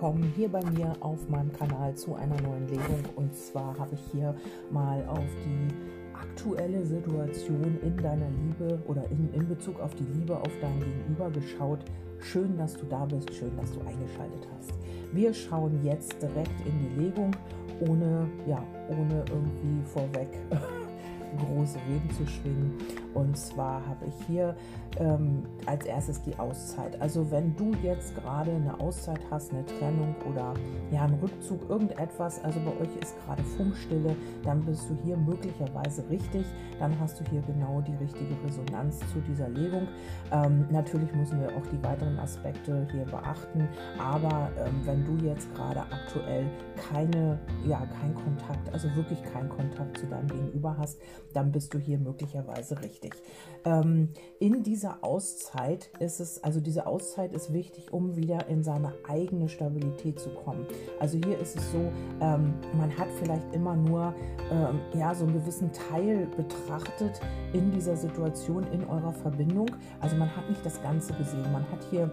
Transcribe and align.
willkommen 0.00 0.32
hier 0.36 0.48
bei 0.48 0.62
mir 0.70 0.94
auf 1.00 1.28
meinem 1.28 1.52
Kanal 1.52 1.92
zu 1.96 2.14
einer 2.14 2.40
neuen 2.42 2.68
Legung. 2.68 3.02
Und 3.16 3.34
zwar 3.34 3.76
habe 3.76 3.96
ich 3.96 4.00
hier 4.12 4.32
mal 4.70 5.04
auf 5.08 5.26
die 5.44 6.14
aktuelle 6.14 6.86
Situation 6.86 7.76
in 7.82 7.96
deiner 7.96 8.28
Liebe 8.30 8.80
oder 8.86 9.02
in, 9.10 9.28
in 9.34 9.48
Bezug 9.48 9.80
auf 9.80 9.96
die 9.96 10.04
Liebe 10.04 10.36
auf 10.36 10.52
dein 10.60 10.78
Gegenüber 10.78 11.28
geschaut. 11.30 11.80
Schön, 12.20 12.56
dass 12.56 12.76
du 12.76 12.86
da 12.86 13.06
bist, 13.06 13.34
schön, 13.34 13.50
dass 13.56 13.72
du 13.72 13.80
eingeschaltet 13.80 14.46
hast. 14.56 14.72
Wir 15.12 15.34
schauen 15.34 15.80
jetzt 15.82 16.14
direkt 16.22 16.60
in 16.64 16.78
die 16.78 17.02
Legung, 17.02 17.32
ohne, 17.80 18.28
ja, 18.46 18.62
ohne 18.90 19.24
irgendwie 19.28 19.84
vorweg 19.84 20.28
große 21.38 21.78
Reden 21.88 22.10
zu 22.10 22.24
schwingen. 22.24 22.72
Und 23.14 23.36
zwar 23.36 23.86
habe 23.86 24.06
ich 24.06 24.26
hier 24.26 24.56
ähm, 24.98 25.44
als 25.66 25.84
erstes 25.86 26.22
die 26.22 26.38
Auszeit. 26.38 27.00
Also 27.00 27.30
wenn 27.30 27.54
du 27.56 27.72
jetzt 27.82 28.14
gerade 28.14 28.50
eine 28.50 28.78
Auszeit 28.80 29.20
hast, 29.30 29.52
eine 29.52 29.64
Trennung 29.66 30.14
oder 30.28 30.54
ja 30.90 31.02
einen 31.02 31.18
Rückzug, 31.20 31.68
irgendetwas, 31.68 32.42
also 32.44 32.60
bei 32.60 32.72
euch 32.82 32.94
ist 33.00 33.16
gerade 33.24 33.42
Funkstille, 33.42 34.14
dann 34.44 34.64
bist 34.64 34.88
du 34.88 34.96
hier 35.04 35.16
möglicherweise 35.16 36.08
richtig. 36.08 36.44
Dann 36.78 36.98
hast 37.00 37.20
du 37.20 37.24
hier 37.30 37.42
genau 37.42 37.80
die 37.80 37.94
richtige 37.96 38.34
Resonanz 38.44 39.00
zu 39.12 39.20
dieser 39.20 39.48
Legung. 39.48 39.88
Ähm, 40.32 40.66
natürlich 40.70 41.12
müssen 41.14 41.40
wir 41.40 41.48
auch 41.48 41.66
die 41.72 41.82
weiteren 41.82 42.18
Aspekte 42.18 42.86
hier 42.92 43.04
beachten. 43.04 43.68
Aber 43.98 44.50
ähm, 44.58 44.80
wenn 44.84 45.04
du 45.04 45.24
jetzt 45.24 45.52
gerade 45.54 45.80
aktuell 45.80 46.46
keine, 46.90 47.38
ja, 47.66 47.86
kein 48.00 48.14
Kontakt, 48.14 48.72
also 48.72 48.94
wirklich 48.94 49.22
keinen 49.22 49.48
Kontakt 49.48 49.98
zu 49.98 50.06
deinem 50.06 50.28
Gegenüber 50.28 50.76
hast, 50.78 51.00
dann 51.32 51.52
bist 51.52 51.74
du 51.74 51.78
hier 51.78 51.98
möglicherweise 51.98 52.80
richtig. 52.80 53.07
Ähm, 53.64 54.10
in 54.38 54.62
dieser 54.62 55.02
Auszeit 55.02 55.90
ist 55.98 56.20
es, 56.20 56.42
also 56.44 56.60
diese 56.60 56.86
Auszeit 56.86 57.32
ist 57.32 57.52
wichtig, 57.52 57.92
um 57.92 58.16
wieder 58.16 58.46
in 58.48 58.62
seine 58.62 58.94
eigene 59.06 59.48
Stabilität 59.48 60.20
zu 60.20 60.30
kommen. 60.30 60.66
Also 61.00 61.18
hier 61.24 61.38
ist 61.38 61.56
es 61.56 61.72
so, 61.72 61.78
ähm, 62.20 62.54
man 62.76 62.96
hat 62.96 63.08
vielleicht 63.20 63.52
immer 63.52 63.74
nur 63.74 64.14
ähm, 64.50 64.80
ja, 64.94 65.14
so 65.14 65.24
einen 65.24 65.34
gewissen 65.34 65.72
Teil 65.72 66.28
betrachtet 66.36 67.20
in 67.52 67.70
dieser 67.70 67.96
Situation, 67.96 68.64
in 68.72 68.84
eurer 68.84 69.12
Verbindung. 69.12 69.70
Also 70.00 70.16
man 70.16 70.34
hat 70.34 70.48
nicht 70.48 70.64
das 70.64 70.80
Ganze 70.82 71.12
gesehen. 71.14 71.50
Man 71.52 71.68
hat 71.70 71.84
hier 71.90 72.10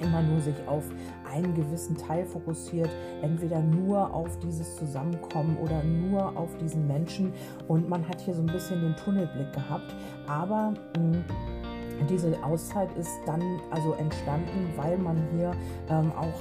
immer 0.00 0.22
nur 0.22 0.40
sich 0.40 0.56
auf 0.66 0.84
einen 1.32 1.54
gewissen 1.54 1.96
Teil 1.96 2.24
fokussiert, 2.24 2.90
entweder 3.22 3.60
nur 3.60 4.12
auf 4.14 4.38
dieses 4.38 4.76
Zusammenkommen 4.76 5.56
oder 5.58 5.82
nur 5.82 6.36
auf 6.36 6.56
diesen 6.58 6.86
Menschen. 6.86 7.32
Und 7.68 7.88
man 7.88 8.06
hat 8.08 8.20
hier 8.20 8.34
so 8.34 8.42
ein 8.42 8.46
bisschen 8.46 8.80
den 8.80 8.96
Tunnelblick 8.96 9.52
gehabt. 9.52 9.94
Aber 10.26 10.72
mh, 10.96 11.16
hm, 11.16 11.24
diese 12.08 12.32
Auszeit 12.44 12.90
ist 12.98 13.18
dann 13.26 13.42
also 13.70 13.92
entstanden, 13.94 14.70
weil 14.76 14.98
man 14.98 15.16
hier 15.32 15.52
ähm, 15.88 16.12
auch 16.12 16.34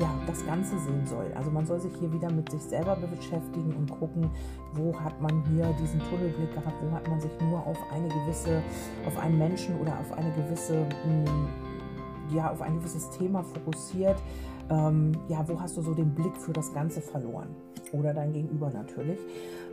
ja, 0.00 0.10
das 0.26 0.44
Ganze 0.44 0.78
sehen 0.78 1.06
soll. 1.06 1.30
Also 1.34 1.50
man 1.50 1.66
soll 1.66 1.80
sich 1.80 1.92
hier 1.98 2.12
wieder 2.12 2.30
mit 2.30 2.50
sich 2.50 2.62
selber 2.62 2.96
beschäftigen 2.96 3.74
und 3.76 3.90
gucken, 3.90 4.30
wo 4.72 4.98
hat 4.98 5.20
man 5.20 5.44
hier 5.50 5.66
diesen 5.80 6.00
Tunnelblick 6.00 6.52
gehabt, 6.52 6.76
wo 6.82 6.90
hat 6.94 7.06
man 7.08 7.20
sich 7.20 7.30
nur 7.40 7.64
auf 7.64 7.78
eine 7.92 8.08
gewisse, 8.08 8.62
auf 9.06 9.16
einen 9.18 9.38
Menschen 9.38 9.78
oder 9.80 9.98
auf 10.00 10.12
eine 10.16 10.32
gewisse 10.32 10.74
mh, 10.74 11.30
hm, 11.30 11.48
ja, 12.30 12.50
auf 12.50 12.62
ein 12.62 12.78
gewisses 12.78 13.10
Thema 13.10 13.42
fokussiert, 13.42 14.22
ähm, 14.70 15.12
ja, 15.28 15.46
wo 15.46 15.60
hast 15.60 15.76
du 15.76 15.82
so 15.82 15.94
den 15.94 16.14
Blick 16.14 16.36
für 16.36 16.52
das 16.52 16.72
Ganze 16.72 17.00
verloren? 17.00 17.48
Oder 17.92 18.14
dein 18.14 18.32
Gegenüber 18.32 18.70
natürlich. 18.70 19.18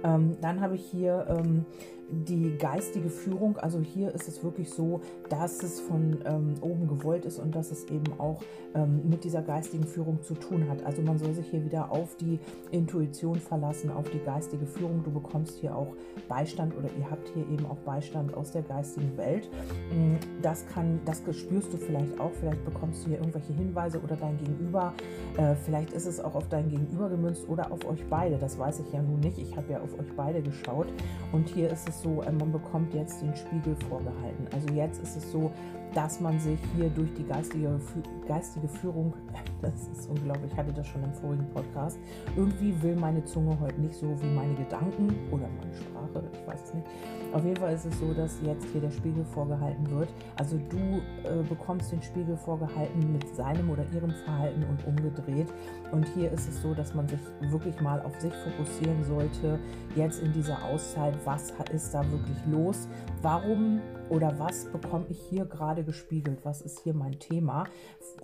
Ähm, 0.04 0.38
dann 0.42 0.62
habe 0.62 0.76
ich 0.76 0.86
hier 0.86 1.26
ähm, 1.30 1.66
die 2.12 2.58
geistige 2.58 3.10
Führung, 3.10 3.58
also 3.58 3.80
hier 3.80 4.14
ist 4.14 4.28
es 4.28 4.44
wirklich 4.44 4.70
so, 4.70 5.02
dass 5.30 5.64
es 5.64 5.80
von 5.80 6.20
ähm, 6.26 6.56
oben 6.62 6.88
gewollt 6.88 7.26
ist 7.26 7.40
und 7.40 7.56
dass 7.56 7.72
es 7.72 7.86
eben 7.86 8.20
auch 8.20 8.42
ähm, 8.76 9.02
mit 9.10 9.24
dieser 9.24 9.42
geistigen 9.42 9.86
Führung 9.86 10.22
zu 10.22 10.34
tun 10.34 10.70
hat. 10.70 10.84
Also 10.84 11.02
man 11.02 11.18
soll 11.18 11.34
sich 11.34 11.48
hier 11.48 11.64
wieder 11.64 11.92
auf 11.92 12.16
die 12.18 12.40
Intuition 12.72 13.36
verlassen, 13.36 13.92
auf 13.92 14.10
die 14.10 14.20
geistige 14.20 14.66
Führung. 14.66 15.04
Du 15.04 15.12
bekommst 15.12 15.58
hier 15.58 15.76
auch 15.76 15.96
Beistand 16.28 16.78
oder 16.78 16.90
ihr 16.98 17.10
habt 17.10 17.28
hier 17.30 17.48
eben 17.50 17.66
auch 17.66 17.78
Beistand 17.78 18.34
aus 18.34 18.52
der 18.52 18.64
geistigen 18.64 19.16
Welt. 19.18 19.50
Mm, 19.92 20.16
das 20.42 20.66
kann, 20.68 21.00
das 21.06 21.22
spürst 21.32 21.74
du 21.74 21.78
vielleicht 21.78 22.20
auch. 22.20 22.32
Vielleicht 22.40 22.64
bekommst 22.66 23.04
du 23.04 23.10
hier 23.10 23.20
irgendwelche 23.20 23.54
Hinweise 23.54 24.02
oder 24.02 24.16
dein 24.16 24.38
Gegenüber. 24.38 24.94
Äh, 25.38 25.56
vielleicht 25.56 25.94
ist 25.94 26.06
es 26.06 26.20
auch 26.20 26.36
auf 26.36 26.50
dein 26.50 26.70
Gegenüber 26.70 27.10
gemünzt 27.10 27.48
oder 27.48 27.72
auf 27.72 27.86
euch 27.88 28.04
beide. 28.10 28.38
Das 28.38 28.60
weiß 28.60 28.80
ich 28.80 28.92
ja 28.92 29.02
nun 29.02 29.20
nicht. 29.22 29.38
Ich 29.38 29.56
habe 29.56 29.72
ja 29.72 29.82
auf 29.82 29.98
euch 29.98 30.14
beide 30.16 30.42
geschaut 30.42 30.88
und 31.32 31.48
hier 31.50 31.70
ist 31.70 31.88
es 31.88 32.01
so, 32.02 32.22
äh, 32.22 32.32
man 32.32 32.52
bekommt 32.52 32.94
jetzt 32.94 33.22
den 33.22 33.36
Spiegel 33.36 33.76
vorgehalten. 33.88 34.48
Also 34.52 34.68
jetzt 34.74 35.02
ist 35.02 35.18
es 35.18 35.32
so, 35.32 35.52
dass 35.94 36.20
man 36.20 36.40
sich 36.40 36.60
hier 36.76 36.90
durch 36.90 37.14
die 37.14 37.26
geistige, 37.26 37.80
geistige 38.28 38.68
Führung, 38.68 39.14
das 39.62 39.88
ist 39.90 40.10
unglaublich, 40.10 40.52
ich 40.52 40.58
hatte 40.58 40.74
das 40.74 40.88
schon 40.88 41.04
im 41.04 41.14
vorigen 41.14 41.48
Podcast, 41.54 42.00
irgendwie 42.36 42.74
will 42.82 42.96
meine 42.96 43.24
Zunge 43.26 43.58
heute 43.60 43.80
nicht 43.80 43.96
so 43.96 44.16
wie 44.22 44.28
meine 44.28 44.54
Gedanken 44.56 45.16
oder 45.32 45.48
meine 45.60 45.74
Sprache, 45.76 46.24
ich 46.34 46.48
weiß 46.48 46.64
es 46.64 46.74
nicht. 46.74 46.88
Auf 47.34 47.44
jeden 47.46 47.58
Fall 47.58 47.74
ist 47.74 47.86
es 47.86 47.98
so, 48.00 48.14
dass 48.14 48.42
jetzt 48.44 48.66
hier 48.72 48.82
der 48.82 48.92
Spiegel 48.92 49.24
vorgehalten 49.24 49.90
wird. 49.90 50.10
Also 50.38 50.58
du 50.70 50.78
äh, 50.78 51.44
bekommst 51.48 51.92
den 51.92 52.02
Spiegel 52.02 52.36
vorgehalten 52.36 53.14
mit 53.14 53.36
seinem 53.36 53.70
oder 53.70 53.86
ihrem 53.94 54.12
Verhalten 54.12 54.64
und 54.64 54.86
umgedreht. 54.86 55.48
Und 55.92 56.06
hier 56.10 56.32
ist 56.32 56.50
es 56.50 56.62
so, 56.62 56.74
dass 56.74 56.94
man 56.94 57.08
sich 57.08 57.20
wirklich 57.42 57.80
mal 57.80 58.02
auf 58.02 58.20
sich 58.20 58.34
fokussieren 58.34 59.04
sollte, 59.06 59.60
jetzt 59.96 60.22
in 60.22 60.34
dieser 60.34 60.62
Auszeit, 60.66 61.14
was 61.26 61.54
ist 61.74 61.94
da 61.94 62.04
wirklich 62.12 62.38
los? 62.50 62.88
Warum 63.22 63.80
oder 64.12 64.38
was 64.40 64.66
bekomme 64.66 65.06
ich 65.08 65.20
hier 65.30 65.46
gerade 65.46 65.86
gespiegelt? 65.86 66.40
Was 66.44 66.60
ist 66.62 66.82
hier 66.82 66.94
mein 66.94 67.18
Thema? 67.18 67.64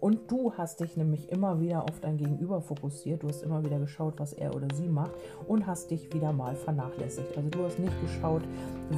Und 0.01 0.29
du 0.29 0.53
hast 0.57 0.81
dich 0.81 0.97
nämlich 0.97 1.31
immer 1.31 1.61
wieder 1.61 1.83
auf 1.83 2.01
dein 2.01 2.17
Gegenüber 2.17 2.61
fokussiert. 2.61 3.23
Du 3.23 3.29
hast 3.29 3.41
immer 3.41 3.63
wieder 3.63 3.79
geschaut, 3.79 4.15
was 4.17 4.33
er 4.33 4.53
oder 4.53 4.67
sie 4.75 4.89
macht 4.89 5.13
und 5.47 5.65
hast 5.65 5.89
dich 5.89 6.13
wieder 6.13 6.33
mal 6.33 6.55
vernachlässigt. 6.55 7.35
Also 7.37 7.49
du 7.49 7.63
hast 7.63 7.79
nicht 7.79 7.99
geschaut, 8.01 8.43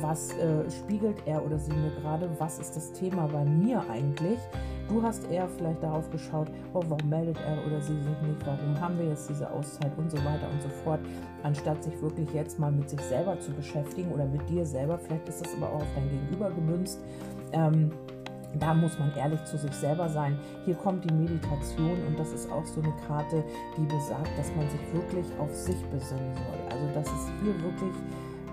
was 0.01 0.31
äh, 0.33 0.69
spiegelt 0.72 1.17
er 1.27 1.45
oder 1.45 1.59
sie 1.59 1.73
mir 1.73 1.91
gerade, 2.01 2.27
was 2.39 2.57
ist 2.57 2.75
das 2.75 2.91
Thema 2.91 3.27
bei 3.27 3.45
mir 3.45 3.83
eigentlich. 3.88 4.39
Du 4.89 5.03
hast 5.03 5.29
eher 5.29 5.47
vielleicht 5.47 5.83
darauf 5.83 6.09
geschaut, 6.09 6.47
oh, 6.73 6.81
warum 6.88 7.07
meldet 7.07 7.38
er 7.38 7.63
oder 7.67 7.79
sie 7.79 7.94
sich 8.01 8.21
nicht, 8.23 8.44
warum 8.44 8.81
haben 8.81 8.97
wir 8.97 9.09
jetzt 9.09 9.29
diese 9.29 9.50
Auszeit 9.51 9.95
und 9.97 10.09
so 10.09 10.17
weiter 10.17 10.50
und 10.51 10.63
so 10.63 10.69
fort, 10.83 11.00
anstatt 11.44 11.83
sich 11.83 12.01
wirklich 12.01 12.31
jetzt 12.33 12.59
mal 12.59 12.72
mit 12.72 12.89
sich 12.89 13.01
selber 13.01 13.39
zu 13.39 13.51
beschäftigen 13.51 14.11
oder 14.11 14.25
mit 14.25 14.47
dir 14.50 14.66
selber. 14.66 14.97
Vielleicht 14.97 15.27
ist 15.29 15.41
das 15.45 15.53
aber 15.55 15.69
auch 15.69 15.81
auf 15.81 15.88
dein 15.95 16.09
Gegenüber 16.09 16.50
gemünzt. 16.51 17.00
Ähm, 17.51 17.91
da 18.57 18.73
muss 18.73 18.97
man 18.97 19.13
ehrlich 19.16 19.44
zu 19.45 19.57
sich 19.57 19.73
selber 19.73 20.09
sein. 20.09 20.38
Hier 20.66 20.75
kommt 20.75 21.07
die 21.09 21.13
Meditation 21.13 21.97
und 22.07 22.17
das 22.17 22.31
ist 22.31 22.51
auch 22.51 22.66
so 22.66 22.81
eine 22.81 22.94
Karte, 23.07 23.44
die 23.77 23.85
besagt, 23.85 24.29
dass 24.38 24.50
man 24.55 24.67
sich 24.69 24.94
wirklich 24.94 25.25
auf 25.39 25.53
sich 25.53 25.81
besinnen 25.85 26.35
soll. 26.35 26.72
Also 26.72 26.94
dass 26.95 27.07
es 27.07 27.31
hier 27.44 27.53
wirklich 27.61 27.95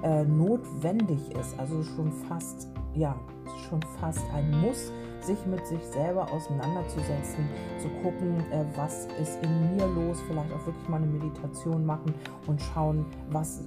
äh, 0.03 0.25
notwendig 0.25 1.35
ist, 1.41 1.59
also 1.59 1.83
schon 1.83 2.13
fast, 2.29 2.69
ja, 2.95 3.19
schon 3.69 3.81
fast 4.01 4.23
ein 4.35 4.51
Muss, 4.61 4.93
sich 5.27 5.45
mit 5.47 5.67
sich 5.67 5.83
selber 5.93 6.31
auseinanderzusetzen, 6.33 7.49
zu 7.81 7.89
gucken, 8.03 8.41
äh, 8.53 8.65
was 8.77 9.07
ist 9.21 9.43
in 9.43 9.77
mir 9.77 9.87
los, 9.87 10.19
vielleicht 10.27 10.53
auch 10.53 10.67
wirklich 10.67 10.89
mal 10.89 10.97
eine 10.97 11.07
Meditation 11.07 11.85
machen 11.85 12.15
und 12.47 12.61
schauen, 12.63 13.05
was 13.31 13.63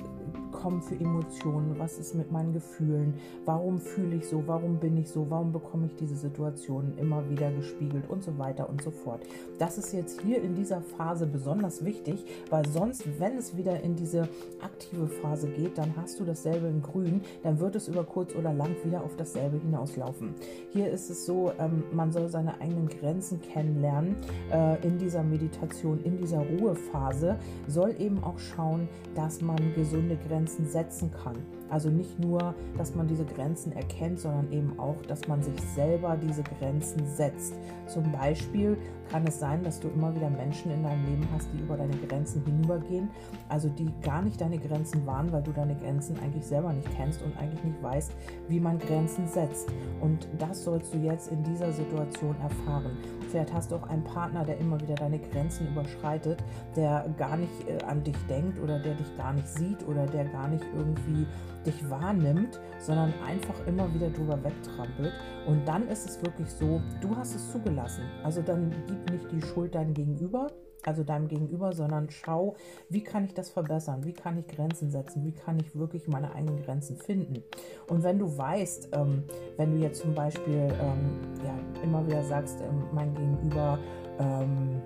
kommen 0.61 0.81
für 0.81 0.95
Emotionen, 0.95 1.77
was 1.77 1.97
ist 1.97 2.15
mit 2.15 2.31
meinen 2.31 2.53
Gefühlen, 2.53 3.13
warum 3.45 3.79
fühle 3.79 4.17
ich 4.17 4.27
so, 4.27 4.43
warum 4.45 4.77
bin 4.77 4.97
ich 4.97 5.09
so, 5.09 5.29
warum 5.29 5.51
bekomme 5.51 5.85
ich 5.87 5.95
diese 5.95 6.15
Situationen 6.15 6.97
immer 6.97 7.29
wieder 7.29 7.51
gespiegelt? 7.51 8.09
Und 8.09 8.23
so 8.23 8.37
weiter 8.37 8.69
und 8.69 8.81
so 8.81 8.91
fort. 8.91 9.21
Das 9.57 9.77
ist 9.77 9.93
jetzt 9.93 10.21
hier 10.21 10.41
in 10.41 10.55
dieser 10.55 10.81
Phase 10.81 11.25
besonders 11.25 11.85
wichtig, 11.85 12.25
weil 12.49 12.67
sonst, 12.67 13.05
wenn 13.19 13.37
es 13.37 13.55
wieder 13.55 13.81
in 13.81 13.95
diese 13.95 14.27
aktive 14.61 15.07
Phase 15.07 15.47
geht, 15.47 15.77
dann 15.77 15.93
hast 15.95 16.19
du 16.19 16.25
dasselbe 16.25 16.67
in 16.67 16.81
grün, 16.81 17.21
dann 17.43 17.59
wird 17.59 17.75
es 17.75 17.87
über 17.87 18.03
kurz 18.03 18.35
oder 18.35 18.53
lang 18.53 18.75
wieder 18.83 19.03
auf 19.03 19.15
dasselbe 19.15 19.57
hinauslaufen. 19.57 20.33
Hier 20.71 20.91
ist 20.91 21.09
es 21.09 21.25
so, 21.25 21.51
ähm, 21.59 21.83
man 21.93 22.11
soll 22.11 22.29
seine 22.29 22.59
eigenen 22.59 22.87
Grenzen 22.87 23.41
kennenlernen 23.41 24.17
äh, 24.51 24.85
in 24.85 24.97
dieser 24.97 25.23
Meditation, 25.23 26.03
in 26.03 26.17
dieser 26.17 26.39
Ruhephase, 26.39 27.37
soll 27.67 27.95
eben 27.99 28.21
auch 28.23 28.39
schauen, 28.39 28.89
dass 29.15 29.41
man 29.41 29.73
gesunde 29.75 30.17
Grenzen 30.27 30.48
Grenzen 30.49 30.67
setzen 30.67 31.11
kann. 31.11 31.58
Also 31.69 31.89
nicht 31.89 32.19
nur, 32.19 32.55
dass 32.77 32.95
man 32.95 33.07
diese 33.07 33.25
Grenzen 33.25 33.71
erkennt, 33.73 34.19
sondern 34.19 34.51
eben 34.51 34.79
auch, 34.79 35.01
dass 35.07 35.27
man 35.27 35.41
sich 35.43 35.59
selber 35.75 36.17
diese 36.17 36.43
Grenzen 36.43 37.05
setzt. 37.05 37.53
Zum 37.87 38.11
Beispiel 38.11 38.77
kann 39.11 39.25
es 39.25 39.39
sein, 39.39 39.63
dass 39.63 39.79
du 39.79 39.87
immer 39.89 40.15
wieder 40.15 40.29
Menschen 40.29 40.71
in 40.71 40.83
deinem 40.83 41.05
Leben 41.05 41.27
hast, 41.33 41.49
die 41.53 41.59
über 41.59 41.77
deine 41.77 41.95
Grenzen 41.95 42.43
hinübergehen, 42.45 43.09
also 43.47 43.69
die 43.69 43.91
gar 44.01 44.21
nicht 44.21 44.39
deine 44.39 44.57
Grenzen 44.57 45.05
waren, 45.05 45.31
weil 45.31 45.41
du 45.41 45.51
deine 45.51 45.75
Grenzen 45.75 46.17
eigentlich 46.19 46.45
selber 46.45 46.71
nicht 46.71 46.87
kennst 46.95 47.21
und 47.23 47.35
eigentlich 47.37 47.63
nicht 47.63 47.81
weißt, 47.81 48.11
wie 48.47 48.59
man 48.59 48.77
Grenzen 48.77 49.27
setzt. 49.27 49.69
Und 50.01 50.27
das 50.37 50.63
sollst 50.63 50.93
du 50.93 50.97
jetzt 50.99 51.31
in 51.31 51.43
dieser 51.43 51.71
Situation 51.71 52.35
erfahren. 52.41 52.97
Vielleicht 53.29 53.53
hast 53.53 53.71
du 53.71 53.75
auch 53.75 53.87
einen 53.89 54.03
Partner, 54.03 54.43
der 54.43 54.57
immer 54.57 54.79
wieder 54.81 54.95
deine 54.95 55.19
Grenzen 55.19 55.67
überschreitet, 55.67 56.43
der 56.75 57.05
gar 57.17 57.37
nicht 57.37 57.51
äh, 57.67 57.83
an 57.85 58.03
dich 58.03 58.17
denkt 58.27 58.59
oder 58.59 58.79
der 58.79 58.95
dich 58.95 59.17
gar 59.17 59.33
nicht 59.33 59.47
sieht 59.47 59.87
oder 59.87 60.05
der 60.07 60.25
gar 60.25 60.47
nicht 60.47 60.65
irgendwie 60.75 61.27
dich 61.65 61.89
wahrnimmt, 61.89 62.59
sondern 62.79 63.13
einfach 63.25 63.55
immer 63.67 63.93
wieder 63.93 64.09
drüber 64.09 64.41
wegtrampelt. 64.43 65.13
Und 65.47 65.67
dann 65.67 65.87
ist 65.87 66.07
es 66.07 66.23
wirklich 66.23 66.49
so, 66.49 66.81
du 67.01 67.15
hast 67.15 67.35
es 67.35 67.51
zugelassen. 67.51 68.03
Also 68.23 68.41
dann 68.41 68.71
gib 68.87 69.11
nicht 69.11 69.31
die 69.31 69.41
Schuld 69.41 69.75
deinem 69.75 69.93
Gegenüber, 69.93 70.47
also 70.85 71.03
deinem 71.03 71.27
Gegenüber, 71.27 71.73
sondern 71.73 72.09
schau, 72.09 72.55
wie 72.89 73.03
kann 73.03 73.25
ich 73.25 73.33
das 73.33 73.49
verbessern, 73.49 74.05
wie 74.05 74.13
kann 74.13 74.37
ich 74.37 74.47
Grenzen 74.47 74.89
setzen, 74.89 75.25
wie 75.25 75.33
kann 75.33 75.59
ich 75.59 75.75
wirklich 75.75 76.07
meine 76.07 76.33
eigenen 76.33 76.63
Grenzen 76.63 76.97
finden. 76.97 77.43
Und 77.87 78.03
wenn 78.03 78.19
du 78.19 78.37
weißt, 78.37 78.89
ähm, 78.93 79.23
wenn 79.57 79.71
du 79.71 79.77
jetzt 79.77 80.01
zum 80.01 80.15
Beispiel 80.15 80.73
ähm, 80.81 81.19
ja, 81.43 81.83
immer 81.83 82.05
wieder 82.07 82.23
sagst, 82.23 82.61
ähm, 82.61 82.83
mein 82.93 83.13
Gegenüber, 83.13 83.77
ähm, 84.19 84.81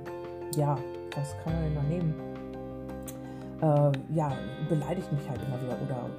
ja, 0.56 0.78
was 1.16 1.36
kann 1.44 1.54
man 1.54 1.64
denn 1.64 1.76
da 1.76 1.84
nehmen? 1.84 2.14
Äh, 3.62 4.16
ja, 4.16 4.32
beleidigt 4.68 5.12
mich 5.12 5.30
halt 5.30 5.42
immer 5.44 5.62
wieder 5.62 5.78
oder 5.82 6.10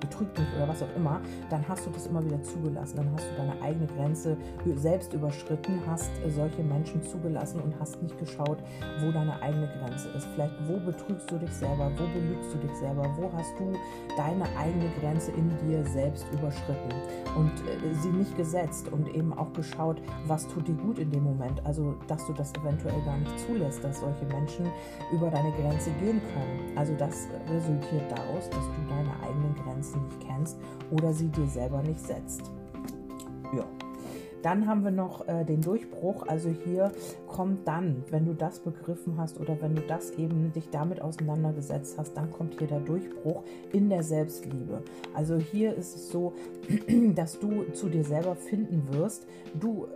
betrügt 0.00 0.38
mich 0.38 0.48
oder 0.56 0.68
was 0.68 0.82
auch 0.82 0.96
immer, 0.96 1.20
dann 1.50 1.66
hast 1.68 1.86
du 1.86 1.90
das 1.90 2.06
immer 2.06 2.24
wieder 2.24 2.42
zugelassen. 2.42 2.96
Dann 2.96 3.10
hast 3.14 3.26
du 3.30 3.36
deine 3.36 3.60
eigene 3.62 3.86
Grenze 3.86 4.36
selbst 4.76 5.12
überschritten, 5.12 5.80
hast 5.86 6.10
solche 6.28 6.62
Menschen 6.62 7.02
zugelassen 7.02 7.60
und 7.60 7.78
hast 7.78 8.00
nicht 8.02 8.18
geschaut, 8.18 8.58
wo 9.00 9.10
deine 9.12 9.40
eigene 9.42 9.68
Grenze 9.68 10.08
ist. 10.10 10.26
Vielleicht, 10.34 10.54
wo 10.66 10.78
betrügst 10.78 11.30
du 11.30 11.38
dich 11.38 11.52
selber, 11.52 11.90
wo 11.96 12.04
belügst 12.18 12.54
du 12.54 12.58
dich 12.58 12.74
selber, 12.76 13.02
wo 13.16 13.30
hast 13.32 13.58
du 13.58 13.72
deine 14.16 14.44
eigene 14.56 14.90
Grenze 15.00 15.32
in 15.32 15.50
dir 15.66 15.84
selbst 15.86 16.26
überschritten 16.32 16.92
und 17.36 17.52
äh, 17.68 17.94
sie 17.94 18.10
nicht 18.10 18.36
gesetzt 18.36 18.88
und 18.88 19.08
eben 19.14 19.32
auch 19.32 19.52
geschaut, 19.52 20.00
was 20.26 20.46
tut 20.48 20.68
dir 20.68 20.74
gut 20.74 20.98
in 20.98 21.10
dem 21.10 21.24
Moment. 21.24 21.64
Also, 21.64 21.94
dass 22.06 22.26
du 22.26 22.32
das 22.32 22.52
eventuell 22.54 23.00
gar 23.04 23.16
nicht 23.16 23.38
zulässt, 23.40 23.82
dass 23.84 24.00
solche 24.00 24.24
Menschen 24.26 24.66
über 25.12 25.30
deine 25.30 25.52
Grenze 25.52 25.90
gehen 26.00 26.20
können. 26.32 26.76
Also, 26.76 26.94
das 26.94 27.28
resultiert 27.50 28.10
daraus, 28.10 28.48
dass 28.50 28.66
du 28.66 28.88
deine 28.88 29.12
eigenen 29.22 29.54
Grenzen 29.54 29.87
Grenzen 29.88 30.02
nicht 30.04 30.20
kennst 30.26 30.56
oder 30.90 31.12
sie 31.12 31.28
dir 31.28 31.46
selber 31.46 31.82
nicht 31.82 32.00
setzt. 32.00 32.42
Ja. 33.54 33.64
Dann 34.42 34.68
haben 34.68 34.84
wir 34.84 34.92
noch 34.92 35.26
äh, 35.26 35.44
den 35.44 35.60
Durchbruch. 35.60 36.28
Also 36.28 36.48
hier 36.48 36.92
kommt 37.26 37.66
dann, 37.66 38.04
wenn 38.10 38.24
du 38.24 38.34
das 38.34 38.60
begriffen 38.60 39.14
hast 39.18 39.40
oder 39.40 39.60
wenn 39.60 39.74
du 39.74 39.82
das 39.82 40.12
eben 40.12 40.52
dich 40.52 40.70
damit 40.70 41.02
auseinandergesetzt 41.02 41.98
hast, 41.98 42.16
dann 42.16 42.30
kommt 42.30 42.56
hier 42.56 42.68
der 42.68 42.78
Durchbruch 42.78 43.42
in 43.72 43.88
der 43.88 44.04
Selbstliebe. 44.04 44.82
Also 45.12 45.38
hier 45.38 45.74
ist 45.74 45.96
es 45.96 46.10
so, 46.10 46.34
dass 47.16 47.40
du 47.40 47.64
zu 47.72 47.88
dir 47.88 48.04
selber 48.04 48.36
finden 48.36 48.84
wirst. 48.92 49.26
Du 49.58 49.88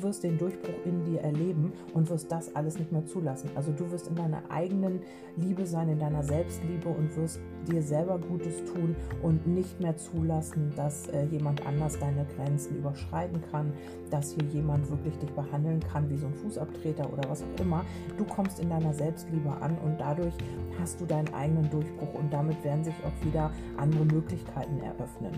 wirst 0.00 0.22
den 0.24 0.38
Durchbruch 0.38 0.74
in 0.84 1.04
dir 1.04 1.20
erleben 1.20 1.72
und 1.94 2.08
wirst 2.10 2.30
das 2.30 2.54
alles 2.54 2.78
nicht 2.78 2.92
mehr 2.92 3.06
zulassen. 3.06 3.50
Also 3.54 3.72
du 3.72 3.90
wirst 3.90 4.08
in 4.08 4.16
deiner 4.16 4.42
eigenen 4.50 5.00
Liebe 5.36 5.66
sein, 5.66 5.88
in 5.88 5.98
deiner 5.98 6.22
Selbstliebe 6.22 6.88
und 6.88 7.16
wirst 7.16 7.40
dir 7.66 7.82
selber 7.82 8.18
Gutes 8.18 8.64
tun 8.64 8.94
und 9.22 9.46
nicht 9.46 9.80
mehr 9.80 9.96
zulassen, 9.96 10.72
dass 10.76 11.08
äh, 11.08 11.24
jemand 11.24 11.66
anders 11.66 11.98
deine 11.98 12.26
Grenzen 12.36 12.76
überschreiten 12.76 13.42
kann, 13.50 13.72
dass 14.10 14.32
hier 14.32 14.44
jemand 14.44 14.88
wirklich 14.90 15.16
dich 15.18 15.30
behandeln 15.32 15.80
kann 15.80 16.08
wie 16.10 16.16
so 16.16 16.26
ein 16.26 16.34
Fußabtreter 16.34 17.12
oder 17.12 17.28
was 17.28 17.42
auch 17.42 17.60
immer. 17.60 17.84
Du 18.16 18.24
kommst 18.24 18.60
in 18.60 18.70
deiner 18.70 18.94
Selbstliebe 18.94 19.50
an 19.50 19.76
und 19.84 19.98
dadurch 19.98 20.34
hast 20.80 21.00
du 21.00 21.06
deinen 21.06 21.32
eigenen 21.34 21.68
Durchbruch 21.70 22.14
und 22.14 22.32
damit 22.32 22.62
werden 22.64 22.84
sich 22.84 22.94
auch 23.04 23.26
wieder 23.26 23.50
andere 23.76 24.04
Möglichkeiten 24.04 24.80
eröffnen. 24.80 25.32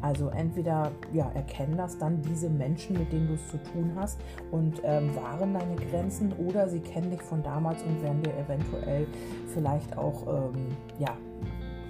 Also 0.00 0.28
entweder 0.28 0.92
ja, 1.12 1.30
erkennen 1.34 1.76
das 1.76 1.98
dann 1.98 2.22
diese 2.22 2.48
Menschen, 2.48 2.98
mit 2.98 3.12
denen 3.12 3.28
du 3.28 3.34
es 3.34 3.48
zu 3.48 3.58
tun 3.72 3.92
hast 3.96 4.20
und 4.50 4.80
ähm, 4.84 5.14
wahren 5.16 5.54
deine 5.54 5.76
Grenzen 5.76 6.32
oder 6.32 6.68
sie 6.68 6.80
kennen 6.80 7.10
dich 7.10 7.22
von 7.22 7.42
damals 7.42 7.82
und 7.82 8.02
werden 8.02 8.22
dir 8.22 8.36
eventuell 8.36 9.06
vielleicht 9.52 9.96
auch 9.96 10.26
ähm, 10.26 10.68
ja, 10.98 11.16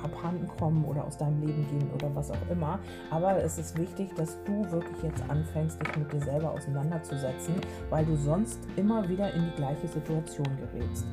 abhanden 0.03 0.49
kommen 0.59 0.85
oder 0.85 1.05
aus 1.05 1.17
deinem 1.17 1.41
Leben 1.41 1.67
gehen 1.69 1.91
oder 1.95 2.15
was 2.15 2.31
auch 2.31 2.51
immer. 2.51 2.79
Aber 3.11 3.43
es 3.43 3.59
ist 3.59 3.79
wichtig, 3.79 4.15
dass 4.17 4.37
du 4.45 4.71
wirklich 4.71 5.03
jetzt 5.03 5.23
anfängst, 5.29 5.81
dich 5.81 5.97
mit 5.97 6.13
dir 6.13 6.21
selber 6.21 6.53
auseinanderzusetzen, 6.53 7.55
weil 7.91 8.05
du 8.05 8.17
sonst 8.17 8.59
immer 8.77 9.09
wieder 9.09 9.33
in 9.35 9.45
die 9.45 9.57
gleiche 9.57 9.89
Situation 9.89 10.49
gerätst. 10.57 11.07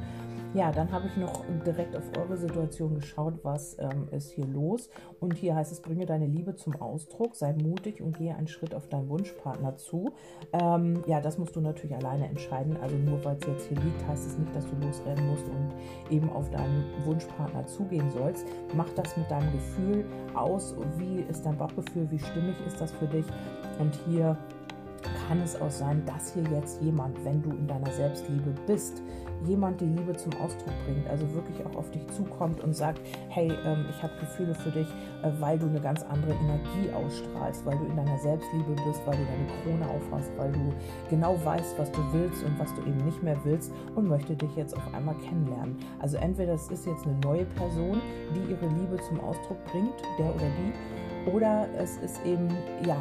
Ja, 0.55 0.71
dann 0.71 0.89
habe 0.93 1.07
ich 1.07 1.17
noch 1.17 1.43
direkt 1.65 1.97
auf 1.97 2.03
eure 2.17 2.37
Situation 2.37 2.95
geschaut, 2.95 3.33
was 3.43 3.75
ähm, 3.77 4.07
ist 4.11 4.31
hier 4.31 4.45
los. 4.45 4.89
Und 5.19 5.33
hier 5.33 5.53
heißt 5.53 5.73
es, 5.73 5.81
bringe 5.81 6.05
deine 6.05 6.27
Liebe 6.27 6.55
zum 6.55 6.81
Ausdruck, 6.81 7.35
sei 7.35 7.51
mutig 7.51 8.01
und 8.01 8.17
gehe 8.17 8.33
einen 8.33 8.47
Schritt 8.47 8.73
auf 8.73 8.87
deinen 8.87 9.09
Wunschpartner 9.09 9.75
zu. 9.75 10.13
Ähm, 10.53 11.03
ja, 11.07 11.19
das 11.19 11.37
musst 11.37 11.57
du 11.57 11.59
natürlich 11.59 11.93
alleine 11.93 12.29
entscheiden. 12.29 12.77
Also 12.81 12.95
nur 12.95 13.23
weil 13.25 13.35
es 13.35 13.47
jetzt 13.47 13.67
hier 13.67 13.77
liegt, 13.81 14.07
heißt 14.07 14.27
es 14.27 14.37
nicht, 14.37 14.55
dass 14.55 14.65
du 14.69 14.77
losrennen 14.77 15.27
musst 15.29 15.45
und 15.49 15.73
eben 16.09 16.29
auf 16.29 16.49
deinen 16.51 16.85
Wunschpartner 17.03 17.67
zugehen 17.67 18.09
sollst. 18.11 18.45
Mach 18.77 18.89
das 18.91 19.17
mit 19.17 19.29
deinem 19.29 19.51
Gefühl 19.51 20.05
aus. 20.35 20.73
Wie 20.97 21.19
ist 21.29 21.45
dein 21.45 21.57
Bauchgefühl? 21.57 22.09
Wie 22.11 22.19
stimmig 22.19 22.55
ist 22.65 22.79
das 22.79 22.93
für 22.93 23.07
dich? 23.07 23.25
Und 23.77 23.93
hier 24.07 24.37
kann 25.27 25.41
es 25.41 25.59
auch 25.59 25.71
sein, 25.71 26.03
dass 26.05 26.33
hier 26.33 26.43
jetzt 26.51 26.81
jemand, 26.81 27.23
wenn 27.23 27.41
du 27.41 27.51
in 27.51 27.67
deiner 27.67 27.91
Selbstliebe 27.91 28.53
bist, 28.65 29.01
jemand 29.45 29.81
die 29.81 29.85
Liebe 29.85 30.15
zum 30.15 30.33
Ausdruck 30.33 30.73
bringt, 30.85 31.07
also 31.09 31.31
wirklich 31.33 31.57
auch 31.65 31.75
auf 31.75 31.91
dich 31.91 32.05
zukommt 32.07 32.63
und 32.63 32.75
sagt, 32.75 33.01
hey, 33.29 33.51
ähm, 33.65 33.85
ich 33.89 34.01
habe 34.01 34.13
Gefühle 34.19 34.55
für 34.55 34.71
dich, 34.71 34.87
äh, 35.23 35.31
weil 35.39 35.59
du 35.59 35.67
eine 35.67 35.79
ganz 35.79 36.03
andere 36.03 36.33
Energie 36.33 36.91
ausstrahlst, 36.93 37.65
weil 37.65 37.77
du 37.77 37.85
in 37.85 37.95
deiner 37.95 38.17
Selbstliebe 38.19 38.75
bist, 38.85 39.01
weil 39.05 39.17
du 39.17 39.25
deine 39.25 39.47
Krone 39.61 39.89
aufhast, 39.89 40.31
weil 40.37 40.51
du 40.51 40.73
genau 41.09 41.37
weißt, 41.43 41.77
was 41.77 41.91
du 41.91 42.01
willst 42.11 42.43
und 42.43 42.57
was 42.59 42.73
du 42.75 42.81
eben 42.81 43.03
nicht 43.05 43.21
mehr 43.23 43.37
willst 43.43 43.71
und 43.95 44.07
möchte 44.07 44.35
dich 44.35 44.55
jetzt 44.55 44.75
auf 44.75 44.93
einmal 44.93 45.15
kennenlernen. 45.15 45.77
Also 45.99 46.17
entweder 46.17 46.53
es 46.53 46.67
ist 46.69 46.85
jetzt 46.85 47.05
eine 47.05 47.17
neue 47.19 47.45
Person, 47.45 48.01
die 48.35 48.51
ihre 48.51 48.67
Liebe 48.67 48.97
zum 49.07 49.19
Ausdruck 49.19 49.57
bringt, 49.65 49.93
der 50.17 50.33
oder 50.33 50.47
die, 50.57 51.31
oder 51.31 51.67
es 51.77 51.97
ist 51.97 52.23
eben, 52.25 52.49
ja, 52.85 52.97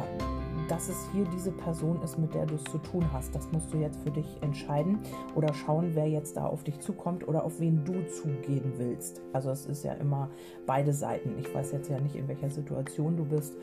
dass 0.67 0.89
es 0.89 1.07
hier 1.11 1.25
diese 1.25 1.51
Person 1.51 2.01
ist, 2.01 2.17
mit 2.17 2.33
der 2.33 2.45
du 2.45 2.55
es 2.55 2.63
zu 2.65 2.77
tun 2.79 3.05
hast. 3.13 3.35
Das 3.35 3.51
musst 3.51 3.71
du 3.73 3.77
jetzt 3.77 3.99
für 4.01 4.11
dich 4.11 4.25
entscheiden 4.41 4.99
oder 5.35 5.53
schauen, 5.53 5.91
wer 5.93 6.07
jetzt 6.07 6.37
da 6.37 6.45
auf 6.45 6.63
dich 6.63 6.79
zukommt 6.79 7.27
oder 7.27 7.43
auf 7.43 7.59
wen 7.59 7.83
du 7.85 8.05
zugehen 8.07 8.73
willst. 8.77 9.21
Also 9.33 9.51
es 9.51 9.65
ist 9.65 9.83
ja 9.83 9.93
immer 9.93 10.29
beide 10.65 10.93
Seiten. 10.93 11.37
Ich 11.39 11.53
weiß 11.53 11.71
jetzt 11.71 11.89
ja 11.89 11.99
nicht, 11.99 12.15
in 12.15 12.27
welcher 12.27 12.49
Situation 12.49 13.17
du 13.17 13.25
bist, 13.25 13.53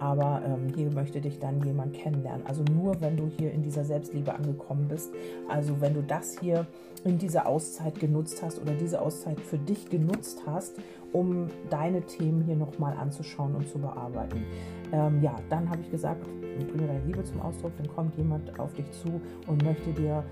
aber 0.00 0.42
ähm, 0.44 0.72
hier 0.74 0.90
möchte 0.90 1.20
dich 1.20 1.38
dann 1.38 1.62
jemand 1.62 1.92
kennenlernen. 1.92 2.44
Also 2.46 2.64
nur, 2.64 3.00
wenn 3.00 3.16
du 3.16 3.30
hier 3.38 3.52
in 3.52 3.62
dieser 3.62 3.84
Selbstliebe 3.84 4.34
angekommen 4.34 4.88
bist. 4.88 5.12
Also 5.48 5.80
wenn 5.80 5.94
du 5.94 6.02
das 6.02 6.38
hier 6.40 6.66
in 7.04 7.18
dieser 7.18 7.46
Auszeit 7.46 8.00
genutzt 8.00 8.42
hast 8.42 8.60
oder 8.60 8.72
diese 8.74 9.00
Auszeit 9.00 9.40
für 9.40 9.58
dich 9.58 9.88
genutzt 9.88 10.42
hast, 10.46 10.76
um 11.12 11.48
deine 11.68 12.02
Themen 12.02 12.42
hier 12.42 12.56
nochmal 12.56 12.96
anzuschauen 12.96 13.54
und 13.54 13.68
zu 13.68 13.78
bearbeiten. 13.78 14.44
Ähm, 14.92 15.22
ja, 15.22 15.36
dann 15.50 15.68
habe 15.70 15.82
ich 15.82 15.90
gesagt, 15.90 16.26
bringe 16.66 16.86
deine 16.86 17.04
Liebe 17.04 17.22
zum 17.24 17.40
Ausdruck, 17.40 17.72
dann 17.76 17.88
kommt 17.88 18.16
jemand 18.16 18.58
auf 18.58 18.72
dich 18.74 18.90
zu 18.92 19.20
und 19.46 19.62
möchte 19.64 19.92
dir 19.92 20.24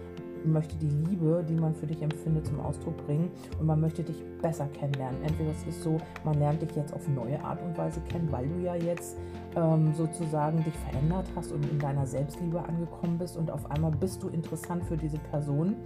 möchte 0.44 0.76
die 0.76 0.88
Liebe, 0.88 1.44
die 1.48 1.54
man 1.54 1.74
für 1.74 1.86
dich 1.86 2.02
empfindet, 2.02 2.46
zum 2.46 2.60
Ausdruck 2.60 2.96
bringen 3.06 3.30
und 3.58 3.66
man 3.66 3.80
möchte 3.80 4.02
dich 4.02 4.16
besser 4.40 4.66
kennenlernen. 4.68 5.22
Entweder 5.22 5.50
es 5.50 5.64
ist 5.66 5.82
so, 5.82 5.98
man 6.24 6.38
lernt 6.38 6.62
dich 6.62 6.74
jetzt 6.76 6.92
auf 6.92 7.06
neue 7.08 7.42
Art 7.42 7.62
und 7.62 7.76
Weise 7.76 8.00
kennen, 8.08 8.28
weil 8.30 8.48
du 8.48 8.62
ja 8.62 8.74
jetzt 8.74 9.16
ähm, 9.56 9.92
sozusagen 9.94 10.62
dich 10.64 10.74
verändert 10.74 11.26
hast 11.34 11.52
und 11.52 11.68
in 11.70 11.78
deiner 11.78 12.06
Selbstliebe 12.06 12.62
angekommen 12.62 13.18
bist 13.18 13.36
und 13.36 13.50
auf 13.50 13.70
einmal 13.70 13.90
bist 13.90 14.22
du 14.22 14.28
interessant 14.28 14.84
für 14.84 14.96
diese 14.96 15.18
Person 15.18 15.76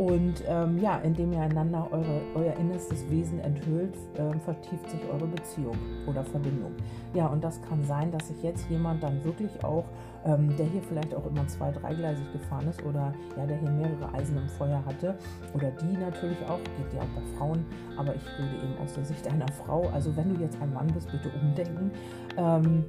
und 0.00 0.42
ähm, 0.48 0.78
ja, 0.78 0.96
indem 1.00 1.34
ihr 1.34 1.40
einander 1.40 1.86
eure, 1.90 2.22
euer 2.34 2.54
innerstes 2.56 3.04
Wesen 3.10 3.38
enthüllt, 3.40 3.94
ähm, 4.16 4.40
vertieft 4.40 4.88
sich 4.88 5.00
eure 5.12 5.26
Beziehung 5.26 5.76
oder 6.06 6.24
Verbindung. 6.24 6.72
Ja, 7.12 7.26
und 7.26 7.44
das 7.44 7.60
kann 7.60 7.84
sein, 7.84 8.10
dass 8.10 8.28
sich 8.28 8.42
jetzt 8.42 8.64
jemand 8.70 9.02
dann 9.02 9.22
wirklich 9.24 9.62
auch, 9.62 9.84
ähm, 10.24 10.56
der 10.56 10.64
hier 10.64 10.80
vielleicht 10.80 11.14
auch 11.14 11.26
immer 11.26 11.46
zwei-, 11.48 11.70
dreigleisig 11.70 12.32
gefahren 12.32 12.66
ist 12.68 12.82
oder 12.82 13.12
ja, 13.36 13.44
der 13.44 13.58
hier 13.58 13.70
mehrere 13.72 14.14
Eisen 14.14 14.38
im 14.38 14.48
Feuer 14.48 14.82
hatte 14.86 15.18
oder 15.52 15.70
die 15.70 15.98
natürlich 15.98 16.38
auch, 16.48 16.60
geht 16.78 16.94
ja 16.94 17.02
auch 17.02 17.20
bei 17.20 17.36
Frauen, 17.36 17.66
aber 17.98 18.14
ich 18.14 18.24
rede 18.38 18.64
eben 18.64 18.82
aus 18.82 18.94
der 18.94 19.04
Sicht 19.04 19.28
einer 19.30 19.48
Frau. 19.48 19.90
Also 19.92 20.16
wenn 20.16 20.34
du 20.34 20.40
jetzt 20.40 20.56
ein 20.62 20.72
Mann 20.72 20.86
bist, 20.94 21.12
bitte 21.12 21.28
umdenken. 21.28 21.90
Ähm, 22.38 22.84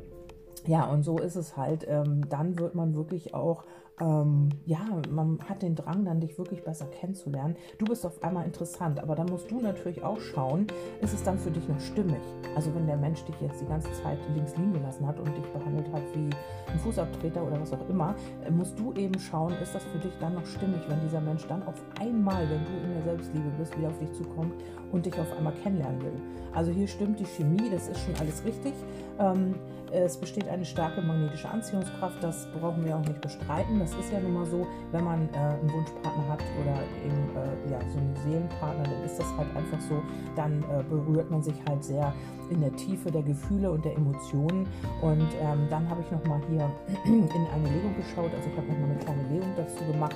ja, 0.66 0.86
und 0.86 1.04
so 1.04 1.18
ist 1.18 1.36
es 1.36 1.58
halt. 1.58 1.86
Ähm, 1.90 2.22
dann 2.30 2.58
wird 2.58 2.74
man 2.74 2.96
wirklich 2.96 3.34
auch 3.34 3.66
ähm, 4.00 4.50
ja, 4.66 4.80
man 5.10 5.40
hat 5.48 5.62
den 5.62 5.76
Drang, 5.76 6.06
dann 6.06 6.20
dich 6.20 6.38
wirklich 6.38 6.64
besser 6.64 6.86
kennenzulernen. 6.86 7.56
Du 7.78 7.86
bist 7.86 8.06
auf 8.06 8.24
einmal 8.24 8.46
interessant, 8.46 9.00
aber 9.00 9.16
dann 9.16 9.28
musst 9.28 9.52
du 9.52 9.60
natürlich 9.60 10.04
auch 10.04 10.20
schauen, 10.20 10.68
ist 11.02 11.14
es 11.14 11.24
dann 11.24 11.38
für 11.38 11.52
dich 11.52 11.68
noch 11.68 11.80
stimmig? 11.80 12.22
Also 12.56 12.74
wenn 12.74 12.88
der 12.88 12.98
Mensch 12.98 13.24
dich 13.26 13.36
jetzt 13.42 13.62
die 13.62 13.68
ganze 13.68 13.92
Zeit 13.94 14.18
links 14.34 14.56
liegen 14.58 14.74
gelassen 14.74 15.06
hat 15.06 15.20
und 15.20 15.36
dich 15.38 15.46
behandelt 15.54 15.92
hat 15.92 16.04
wie 16.14 16.30
ein 16.72 16.80
Fußabtreter 16.80 17.46
oder 17.46 17.60
was 17.60 17.74
auch 17.74 17.90
immer, 17.90 18.16
äh, 18.46 18.52
musst 18.52 18.80
du 18.80 18.94
eben 18.94 19.20
schauen, 19.20 19.54
ist 19.62 19.76
das 19.76 19.84
für 19.84 20.00
dich 20.00 20.14
dann 20.20 20.36
noch 20.36 20.46
stimmig, 20.46 20.82
wenn 20.88 21.00
dieser 21.02 21.22
Mensch 21.22 21.46
dann 21.48 21.64
auf 21.64 21.82
einmal, 22.00 22.50
wenn 22.50 22.64
du 22.66 22.86
in 22.86 22.94
der 22.94 23.04
Selbstliebe 23.04 23.52
bist, 23.58 23.78
wieder 23.78 23.90
auf 23.90 23.98
dich 24.00 24.12
zukommt 24.14 24.54
und 24.92 25.06
dich 25.06 25.18
auf 25.20 25.32
einmal 25.38 25.54
kennenlernen 25.64 26.02
will. 26.02 26.14
Also 26.54 26.72
hier 26.72 26.88
stimmt 26.88 27.20
die 27.20 27.26
Chemie, 27.26 27.70
das 27.70 27.88
ist 27.88 28.00
schon 28.00 28.16
alles 28.20 28.44
richtig. 28.44 28.74
Ähm, 29.20 29.56
es 29.92 30.18
besteht 30.18 30.48
eine 30.48 30.66
starke 30.66 31.02
magnetische 31.02 31.50
Anziehungskraft, 31.50 32.24
das 32.24 32.48
brauchen 32.58 32.86
wir 32.86 32.96
auch 32.96 33.06
nicht 33.06 33.22
bestreiten. 33.22 33.80
Das 33.80 33.94
ist 33.94 34.12
ja 34.12 34.20
nun 34.20 34.34
mal 34.34 34.46
so, 34.46 34.66
wenn 34.92 35.04
man 35.04 35.30
äh, 35.34 35.38
einen 35.38 35.72
Wunschpartner 35.72 36.28
hat 36.30 36.44
oder 36.62 36.80
eben 37.06 37.30
äh, 37.36 37.72
ja, 37.72 37.80
so 37.90 37.98
einen 38.00 38.16
Seelenpartner, 38.24 38.84
dann 38.84 39.04
ist 39.04 39.20
das 39.20 39.28
halt 39.38 39.56
einfach 39.56 39.82
so, 39.82 40.02
dann 40.36 40.64
äh, 40.64 40.84
berührt 40.90 41.30
man 41.30 41.44
sich 41.44 41.56
halt 41.68 41.84
sehr 41.84 42.14
in 42.50 42.62
der 42.62 42.76
Tiefe 42.76 43.12
der 43.12 43.24
Gefühle 43.24 43.72
und 43.72 43.84
der 43.86 43.96
Emotionen. 43.96 44.68
Und 45.02 45.28
ähm, 45.42 45.68
dann 45.70 45.90
habe 45.90 46.02
ich 46.02 46.12
nochmal 46.12 46.42
hier 46.50 46.70
in 47.06 47.48
eine 47.54 47.70
Legung 47.70 47.96
geschaut, 47.96 48.32
also 48.34 48.50
ich 48.50 48.58
habe 48.58 48.68
nochmal 48.68 48.92
eine 48.92 49.00
kleine 49.00 49.24
Legung 49.30 49.50
dazu 49.56 49.84
gemacht. 49.86 50.16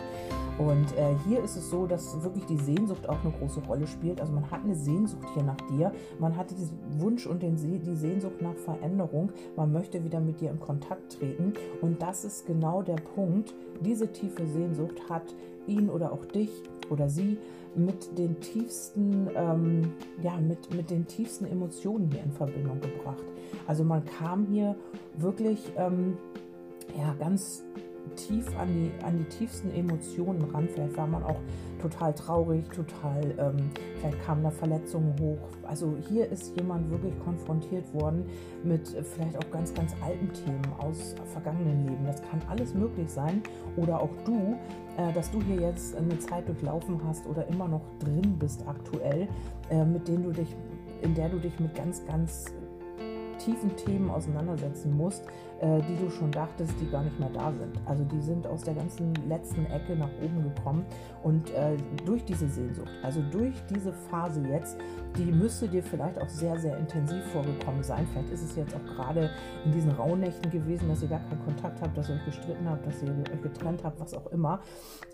Und 0.57 0.97
äh, 0.97 1.15
hier 1.27 1.43
ist 1.43 1.57
es 1.57 1.69
so, 1.69 1.85
dass 1.85 2.21
wirklich 2.23 2.45
die 2.45 2.57
Sehnsucht 2.57 3.09
auch 3.09 3.21
eine 3.23 3.33
große 3.33 3.59
Rolle 3.61 3.87
spielt. 3.87 4.21
Also 4.21 4.31
man 4.31 4.49
hat 4.49 4.63
eine 4.63 4.75
Sehnsucht 4.75 5.27
hier 5.33 5.43
nach 5.43 5.57
dir, 5.69 5.91
man 6.19 6.35
hat 6.37 6.49
diesen 6.51 6.79
Wunsch 6.99 7.25
und 7.25 7.43
den, 7.43 7.57
die 7.57 7.95
Sehnsucht 7.95 8.41
nach 8.41 8.55
Veränderung, 8.55 9.31
man 9.55 9.64
möchte 9.65 10.03
wieder 10.03 10.19
mit 10.19 10.41
dir 10.41 10.51
in 10.51 10.59
Kontakt 10.59 11.17
treten. 11.19 11.53
Und 11.81 12.01
das 12.01 12.25
ist 12.25 12.45
genau 12.45 12.81
der 12.81 12.95
Punkt. 12.95 13.53
Diese 13.81 14.11
tiefe 14.11 14.45
Sehnsucht 14.45 15.09
hat 15.09 15.33
ihn 15.67 15.89
oder 15.89 16.11
auch 16.11 16.25
dich 16.25 16.49
oder 16.89 17.09
sie 17.09 17.37
mit 17.75 18.17
den 18.17 18.39
tiefsten, 18.39 19.29
ähm, 19.35 19.93
ja, 20.23 20.37
mit, 20.37 20.73
mit 20.73 20.89
den 20.89 21.07
tiefsten 21.07 21.45
Emotionen 21.45 22.09
hier 22.09 22.23
in 22.23 22.31
Verbindung 22.31 22.79
gebracht. 22.79 23.23
Also 23.67 23.83
man 23.83 24.03
kam 24.05 24.47
hier 24.47 24.75
wirklich 25.17 25.59
ähm, 25.77 26.17
ja, 26.97 27.13
ganz 27.19 27.63
tief 28.15 28.47
an 28.57 28.67
die, 28.73 28.91
an 29.03 29.17
die 29.17 29.25
tiefsten 29.25 29.71
Emotionen 29.71 30.41
ran. 30.51 30.67
Vielleicht 30.71 30.97
war 30.97 31.07
man 31.07 31.23
auch 31.23 31.39
total 31.81 32.13
traurig, 32.13 32.65
total, 32.69 33.23
ähm, 33.37 33.69
vielleicht 33.99 34.21
kamen 34.25 34.43
da 34.43 34.51
Verletzungen 34.51 35.13
hoch. 35.19 35.39
Also 35.63 35.95
hier 36.09 36.29
ist 36.29 36.55
jemand 36.57 36.89
wirklich 36.89 37.17
konfrontiert 37.19 37.93
worden 37.93 38.25
mit 38.63 38.87
vielleicht 38.87 39.37
auch 39.37 39.51
ganz, 39.51 39.73
ganz 39.73 39.93
alten 40.01 40.31
Themen 40.33 40.65
aus 40.79 41.15
vergangenen 41.33 41.85
Leben. 41.85 42.05
Das 42.05 42.21
kann 42.21 42.41
alles 42.49 42.73
möglich 42.73 43.09
sein. 43.09 43.41
Oder 43.75 44.01
auch 44.01 44.11
du, 44.25 44.55
äh, 44.97 45.11
dass 45.13 45.31
du 45.31 45.41
hier 45.41 45.61
jetzt 45.61 45.95
eine 45.95 46.17
Zeit 46.19 46.47
durchlaufen 46.47 46.99
hast 47.05 47.25
oder 47.27 47.47
immer 47.47 47.67
noch 47.67 47.83
drin 47.99 48.37
bist 48.39 48.65
aktuell, 48.67 49.27
äh, 49.69 49.83
mit 49.83 50.07
denen 50.07 50.23
du 50.23 50.31
dich, 50.31 50.55
in 51.01 51.13
der 51.13 51.29
du 51.29 51.37
dich 51.37 51.59
mit 51.59 51.75
ganz, 51.75 52.05
ganz 52.05 52.45
tiefen 53.45 53.75
Themen 53.75 54.09
auseinandersetzen 54.09 54.95
musst, 54.95 55.23
äh, 55.61 55.81
die 55.81 55.95
du 55.95 56.09
schon 56.09 56.31
dachtest, 56.31 56.73
die 56.81 56.89
gar 56.89 57.03
nicht 57.03 57.19
mehr 57.19 57.29
da 57.29 57.51
sind. 57.51 57.79
Also 57.85 58.03
die 58.03 58.21
sind 58.21 58.45
aus 58.45 58.63
der 58.63 58.73
ganzen 58.73 59.13
letzten 59.27 59.65
Ecke 59.67 59.95
nach 59.95 60.09
oben 60.21 60.43
gekommen 60.43 60.85
und 61.23 61.49
äh, 61.51 61.77
durch 62.05 62.25
diese 62.25 62.47
Sehnsucht, 62.49 62.91
also 63.03 63.21
durch 63.31 63.53
diese 63.69 63.93
Phase 63.93 64.41
jetzt, 64.47 64.77
die 65.17 65.31
müsste 65.31 65.67
dir 65.67 65.81
vielleicht 65.81 66.19
auch 66.21 66.27
sehr, 66.27 66.59
sehr 66.59 66.77
intensiv 66.77 67.23
vorgekommen 67.31 67.83
sein. 67.83 68.05
Vielleicht 68.11 68.31
ist 68.31 68.43
es 68.43 68.55
jetzt 68.55 68.75
auch 68.75 68.85
gerade 68.95 69.29
in 69.63 69.71
diesen 69.71 69.91
Rauhnächten 69.91 70.51
gewesen, 70.51 70.89
dass 70.89 71.01
ihr 71.01 71.09
gar 71.09 71.21
keinen 71.21 71.43
Kontakt 71.45 71.81
habt, 71.81 71.97
dass 71.97 72.09
ihr 72.09 72.15
euch 72.15 72.25
gestritten 72.25 72.69
habt, 72.69 72.85
dass 72.85 73.01
ihr 73.01 73.09
euch 73.09 73.41
getrennt 73.41 73.83
habt, 73.83 73.99
was 73.99 74.13
auch 74.13 74.27
immer. 74.27 74.59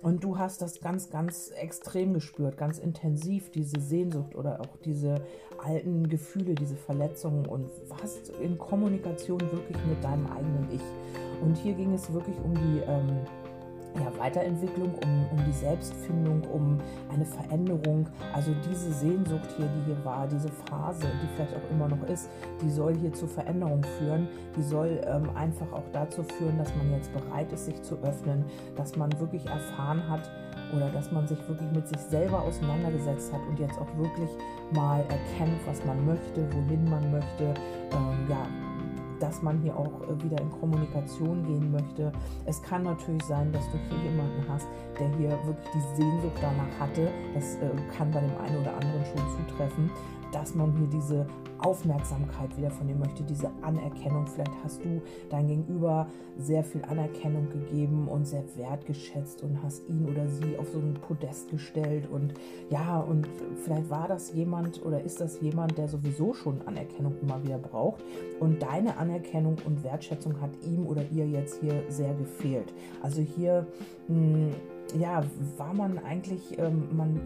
Und 0.01 0.23
du 0.23 0.39
hast 0.39 0.61
das 0.61 0.81
ganz, 0.81 1.09
ganz 1.09 1.49
extrem 1.49 2.13
gespürt, 2.13 2.57
ganz 2.57 2.79
intensiv, 2.79 3.51
diese 3.51 3.79
Sehnsucht 3.79 4.35
oder 4.35 4.61
auch 4.61 4.77
diese 4.83 5.21
alten 5.63 6.09
Gefühle, 6.09 6.55
diese 6.55 6.75
Verletzungen 6.75 7.45
und 7.45 7.69
warst 7.89 8.29
in 8.41 8.57
Kommunikation 8.57 9.39
wirklich 9.39 9.77
mit 9.85 10.03
deinem 10.03 10.30
eigenen 10.31 10.67
Ich. 10.71 10.81
Und 11.41 11.57
hier 11.57 11.73
ging 11.73 11.93
es 11.93 12.11
wirklich 12.13 12.37
um 12.43 12.53
die 12.53 12.81
ähm, 12.87 13.25
ja, 13.95 14.11
Weiterentwicklung, 14.17 14.93
um, 15.03 15.37
um 15.37 15.45
die 15.45 15.51
Selbstfindung, 15.51 16.43
um 16.51 16.79
eine 17.13 17.25
Veränderung. 17.25 18.07
Also 18.33 18.53
diese 18.69 18.91
Sehnsucht 18.93 19.49
hier, 19.57 19.67
die 19.67 19.85
hier 19.85 20.05
war, 20.05 20.27
diese 20.27 20.49
Phase, 20.69 21.07
die 21.21 21.27
vielleicht 21.35 21.55
auch 21.55 21.71
immer 21.71 21.87
noch 21.87 22.03
ist, 22.07 22.29
die 22.61 22.69
soll 22.69 22.95
hier 22.95 23.11
zur 23.13 23.27
Veränderung 23.27 23.83
führen. 23.97 24.27
Die 24.55 24.63
soll 24.63 25.01
ähm, 25.05 25.29
einfach 25.35 25.71
auch 25.73 25.83
dazu 25.91 26.23
führen, 26.23 26.57
dass 26.57 26.73
man 26.75 26.91
jetzt 26.91 27.11
bereit 27.13 27.51
ist, 27.51 27.65
sich 27.65 27.81
zu 27.81 27.95
öffnen, 28.03 28.45
dass 28.75 28.95
man 28.95 29.11
wirklich 29.19 29.45
erfahren 29.45 30.07
hat 30.09 30.29
oder 30.73 30.89
dass 30.89 31.11
man 31.11 31.27
sich 31.27 31.39
wirklich 31.49 31.69
mit 31.71 31.87
sich 31.87 31.99
selber 31.99 32.41
auseinandergesetzt 32.41 33.33
hat 33.33 33.41
und 33.49 33.59
jetzt 33.59 33.77
auch 33.77 33.97
wirklich 33.97 34.29
mal 34.71 35.01
erkennt, 35.01 35.59
was 35.65 35.83
man 35.85 36.05
möchte, 36.05 36.47
wohin 36.53 36.85
man 36.85 37.11
möchte. 37.11 37.53
Ähm, 37.91 38.27
ja, 38.29 38.47
dass 39.21 39.41
man 39.41 39.61
hier 39.61 39.75
auch 39.77 40.01
äh, 40.01 40.23
wieder 40.23 40.41
in 40.41 40.49
Kommunikation 40.51 41.43
gehen 41.45 41.71
möchte. 41.71 42.11
Es 42.45 42.61
kann 42.61 42.83
natürlich 42.83 43.23
sein, 43.23 43.51
dass 43.51 43.63
du 43.71 43.77
hier 43.89 44.11
jemanden 44.11 44.43
hast, 44.49 44.67
der 44.99 45.07
hier 45.17 45.29
wirklich 45.45 45.67
die 45.73 46.01
Sehnsucht 46.01 46.37
danach 46.41 46.79
hatte. 46.79 47.09
Das 47.33 47.55
äh, 47.55 47.69
kann 47.95 48.11
bei 48.11 48.19
dem 48.19 48.37
einen 48.37 48.61
oder 48.61 48.73
anderen 48.73 49.05
schon 49.05 49.47
zutreffen, 49.47 49.91
dass 50.31 50.55
man 50.55 50.75
hier 50.77 50.87
diese 50.87 51.27
Aufmerksamkeit 51.59 52.57
wieder 52.57 52.71
von 52.71 52.87
dir 52.87 52.95
möchte, 52.95 53.23
diese 53.23 53.51
Anerkennung. 53.61 54.25
Vielleicht 54.27 54.51
hast 54.63 54.83
du 54.83 55.01
dein 55.29 55.47
Gegenüber 55.47 56.07
sehr 56.37 56.63
viel 56.63 56.81
Anerkennung 56.85 57.49
gegeben 57.49 58.07
und 58.07 58.25
sehr 58.25 58.43
wertgeschätzt 58.55 59.43
und 59.43 59.61
hast 59.61 59.87
ihn 59.87 60.07
oder 60.09 60.27
sie 60.27 60.57
auf 60.57 60.69
so 60.69 60.79
ein 60.79 60.95
Podest 60.95 61.49
gestellt. 61.51 62.09
Und 62.09 62.33
ja, 62.69 62.99
und 62.99 63.27
vielleicht 63.63 63.89
war 63.89 64.07
das 64.07 64.33
jemand 64.33 64.83
oder 64.83 65.03
ist 65.03 65.21
das 65.21 65.39
jemand, 65.41 65.77
der 65.77 65.87
sowieso 65.87 66.33
schon 66.33 66.61
Anerkennung 66.65 67.15
immer 67.21 67.43
wieder 67.43 67.59
braucht. 67.59 68.03
Und 68.39 68.61
deine 68.61 68.97
Anerkennung 68.97 69.57
und 69.65 69.83
Wertschätzung 69.83 70.41
hat 70.41 70.51
ihm 70.65 70.87
oder 70.87 71.03
ihr 71.11 71.27
jetzt 71.27 71.61
hier 71.61 71.83
sehr 71.89 72.13
gefehlt. 72.15 72.73
Also 73.03 73.21
hier 73.21 73.67
mh, 74.07 74.15
hm, 74.15 74.49
ja, 74.99 75.23
war 75.57 75.73
man 75.73 75.97
eigentlich, 75.99 76.57
ähm, 76.57 76.87
man, 76.95 77.19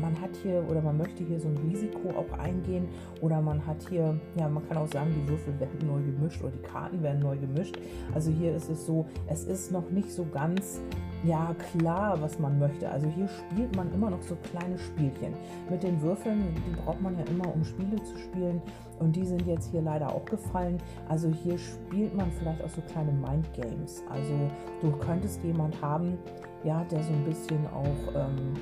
man 0.00 0.20
hat 0.20 0.30
hier 0.42 0.64
oder 0.68 0.80
man 0.80 0.98
möchte 0.98 1.24
hier 1.24 1.38
so 1.38 1.48
ein 1.48 1.56
Risiko 1.58 2.10
auch 2.10 2.38
eingehen 2.38 2.88
oder 3.20 3.40
man 3.40 3.64
hat 3.66 3.88
hier, 3.88 4.18
ja, 4.36 4.48
man 4.48 4.66
kann 4.68 4.78
auch 4.78 4.88
sagen, 4.88 5.12
die 5.14 5.28
Würfel 5.28 5.58
werden 5.60 5.86
neu 5.86 6.00
gemischt 6.02 6.42
oder 6.42 6.52
die 6.52 6.62
Karten 6.62 7.02
werden 7.02 7.20
neu 7.20 7.36
gemischt. 7.36 7.78
Also 8.14 8.30
hier 8.30 8.54
ist 8.54 8.70
es 8.70 8.86
so, 8.86 9.06
es 9.28 9.44
ist 9.44 9.72
noch 9.72 9.90
nicht 9.90 10.10
so 10.10 10.24
ganz, 10.24 10.80
ja, 11.24 11.54
klar, 11.72 12.20
was 12.20 12.38
man 12.38 12.58
möchte. 12.58 12.88
Also 12.88 13.06
hier 13.08 13.28
spielt 13.28 13.76
man 13.76 13.92
immer 13.92 14.10
noch 14.10 14.22
so 14.22 14.36
kleine 14.50 14.78
Spielchen. 14.78 15.34
Mit 15.68 15.82
den 15.82 16.00
Würfeln, 16.00 16.54
die 16.54 16.80
braucht 16.82 17.00
man 17.00 17.18
ja 17.18 17.24
immer, 17.26 17.52
um 17.52 17.64
Spiele 17.64 18.02
zu 18.02 18.16
spielen. 18.18 18.62
Und 18.98 19.16
die 19.16 19.24
sind 19.24 19.46
jetzt 19.46 19.70
hier 19.70 19.82
leider 19.82 20.14
auch 20.14 20.24
gefallen. 20.24 20.78
Also 21.08 21.28
hier 21.28 21.58
spielt 21.58 22.14
man 22.14 22.30
vielleicht 22.32 22.62
auch 22.62 22.70
so 22.70 22.80
kleine 22.82 23.12
Mindgames. 23.12 24.02
Also 24.08 24.50
du 24.80 24.92
könntest 24.92 25.42
jemand 25.44 25.80
haben, 25.82 26.18
ja, 26.64 26.84
der 26.84 27.02
so 27.02 27.12
ein 27.12 27.24
bisschen 27.24 27.66
auch, 27.66 28.14
ähm, 28.14 28.54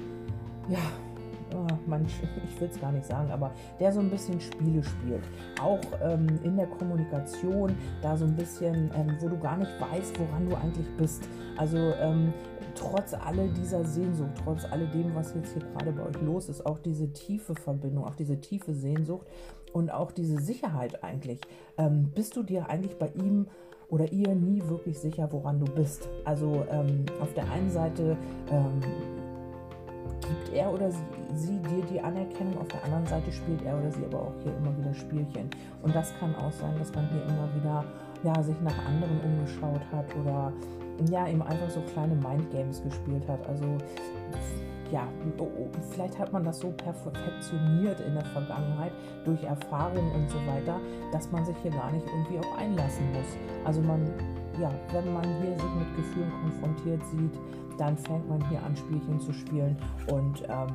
ja, 0.69 0.79
oh, 1.55 1.67
man, 1.87 2.05
ich 2.45 2.61
will 2.61 2.69
es 2.69 2.81
gar 2.81 2.93
nicht 2.93 3.07
sagen, 3.07 3.31
aber 3.31 3.53
der 3.81 3.93
so 3.93 4.01
ein 4.01 4.11
bisschen 4.11 4.41
Spiele 4.41 4.83
spielt. 4.83 5.23
Auch 5.61 5.81
ähm, 6.03 6.27
in 6.43 6.57
der 6.57 6.67
Kommunikation, 6.67 7.75
da 8.03 8.17
so 8.17 8.25
ein 8.25 8.37
bisschen, 8.37 8.91
ähm, 8.95 9.17
wo 9.21 9.29
du 9.29 9.39
gar 9.39 9.57
nicht 9.57 9.71
weißt, 9.81 10.19
woran 10.19 10.49
du 10.49 10.57
eigentlich 10.57 10.87
bist. 10.97 11.29
Also 11.57 11.77
ähm, 11.77 12.33
trotz 12.75 13.15
all 13.15 13.49
dieser 13.51 13.85
Sehnsucht, 13.85 14.31
trotz 14.45 14.65
alledem, 14.65 15.15
was 15.15 15.35
jetzt 15.35 15.53
hier 15.53 15.63
gerade 15.63 15.93
bei 15.93 16.05
euch 16.05 16.21
los 16.23 16.49
ist, 16.49 16.65
auch 16.65 16.79
diese 16.79 17.13
tiefe 17.13 17.55
Verbindung, 17.55 18.05
auch 18.05 18.15
diese 18.15 18.41
tiefe 18.41 18.75
Sehnsucht 18.75 19.27
und 19.73 19.91
auch 19.91 20.13
diese 20.13 20.39
Sicherheit 20.39 21.03
eigentlich, 21.03 21.41
ähm, 21.77 22.11
bist 22.15 22.37
du 22.37 22.43
dir 22.43 22.69
eigentlich 22.69 22.99
bei 22.99 23.09
ihm 23.09 23.49
oder 23.89 24.13
ihr 24.13 24.35
nie 24.35 24.63
wirklich 24.69 24.99
sicher, 24.99 25.29
woran 25.33 25.61
du 25.61 25.67
bist. 25.73 26.09
Also 26.25 26.65
ähm, 26.71 27.07
auf 27.21 27.33
der 27.35 27.51
einen 27.51 27.71
Seite 27.71 28.17
ähm, 28.51 28.81
gibt 30.29 30.55
er 30.55 30.73
oder 30.73 30.91
sie, 30.91 31.03
sie, 31.35 31.59
dir 31.59 31.83
die 31.91 32.01
Anerkennung, 32.01 32.59
auf 32.59 32.69
der 32.69 32.85
anderen 32.85 33.07
Seite 33.07 33.33
spielt 33.33 33.63
er 33.65 33.79
oder 33.79 33.91
sie 33.91 34.05
aber 34.05 34.23
auch 34.23 34.35
hier 34.43 34.57
immer 34.57 34.77
wieder 34.77 34.95
Spielchen. 34.95 35.51
Und 35.83 35.95
das 35.95 36.13
kann 36.19 36.35
auch 36.37 36.53
sein, 36.53 36.79
dass 36.79 36.93
man 36.95 37.09
hier 37.11 37.23
immer 37.23 37.49
wieder 37.55 37.85
ja, 38.23 38.43
sich 38.43 38.61
nach 38.61 38.79
anderen 38.87 39.21
umgeschaut 39.21 39.81
hat 39.93 40.07
oder 40.17 40.53
ja, 41.11 41.29
eben 41.29 41.43
einfach 41.43 41.71
so 41.71 41.81
kleine 41.93 42.15
Mindgames 42.15 42.83
gespielt 42.83 43.27
hat. 43.29 43.47
Also 43.47 43.65
ja, 44.91 45.07
vielleicht 45.91 46.19
hat 46.19 46.33
man 46.33 46.45
das 46.45 46.61
so 46.61 46.71
perfektioniert 46.71 48.01
in 48.01 48.15
der 48.15 48.25
Vergangenheit 48.25 48.93
durch 49.25 49.43
Erfahrungen 49.45 50.11
und 50.13 50.31
so 50.31 50.39
weiter, 50.47 50.81
dass 51.13 51.31
man 51.31 51.45
sich 51.45 51.57
hier 51.63 51.71
gar 51.71 51.93
nicht 51.93 52.07
irgendwie 52.07 52.39
auch 52.39 52.59
einlassen 52.59 53.13
muss. 53.13 53.37
Also 53.65 53.83
man, 53.83 54.11
ja, 54.59 54.73
wenn 54.93 55.13
man 55.13 55.25
hier 55.43 55.55
sich 55.55 55.75
mit 55.79 55.97
Gefühlen 55.97 56.33
konfrontiert 56.43 57.03
sieht, 57.05 57.39
dann 57.79 57.97
fängt 57.97 58.29
man 58.29 58.47
hier 58.49 58.63
an, 58.63 58.77
Spielchen 58.77 59.21
zu 59.21 59.33
spielen 59.33 59.77
und 60.11 60.43
ähm, 60.49 60.69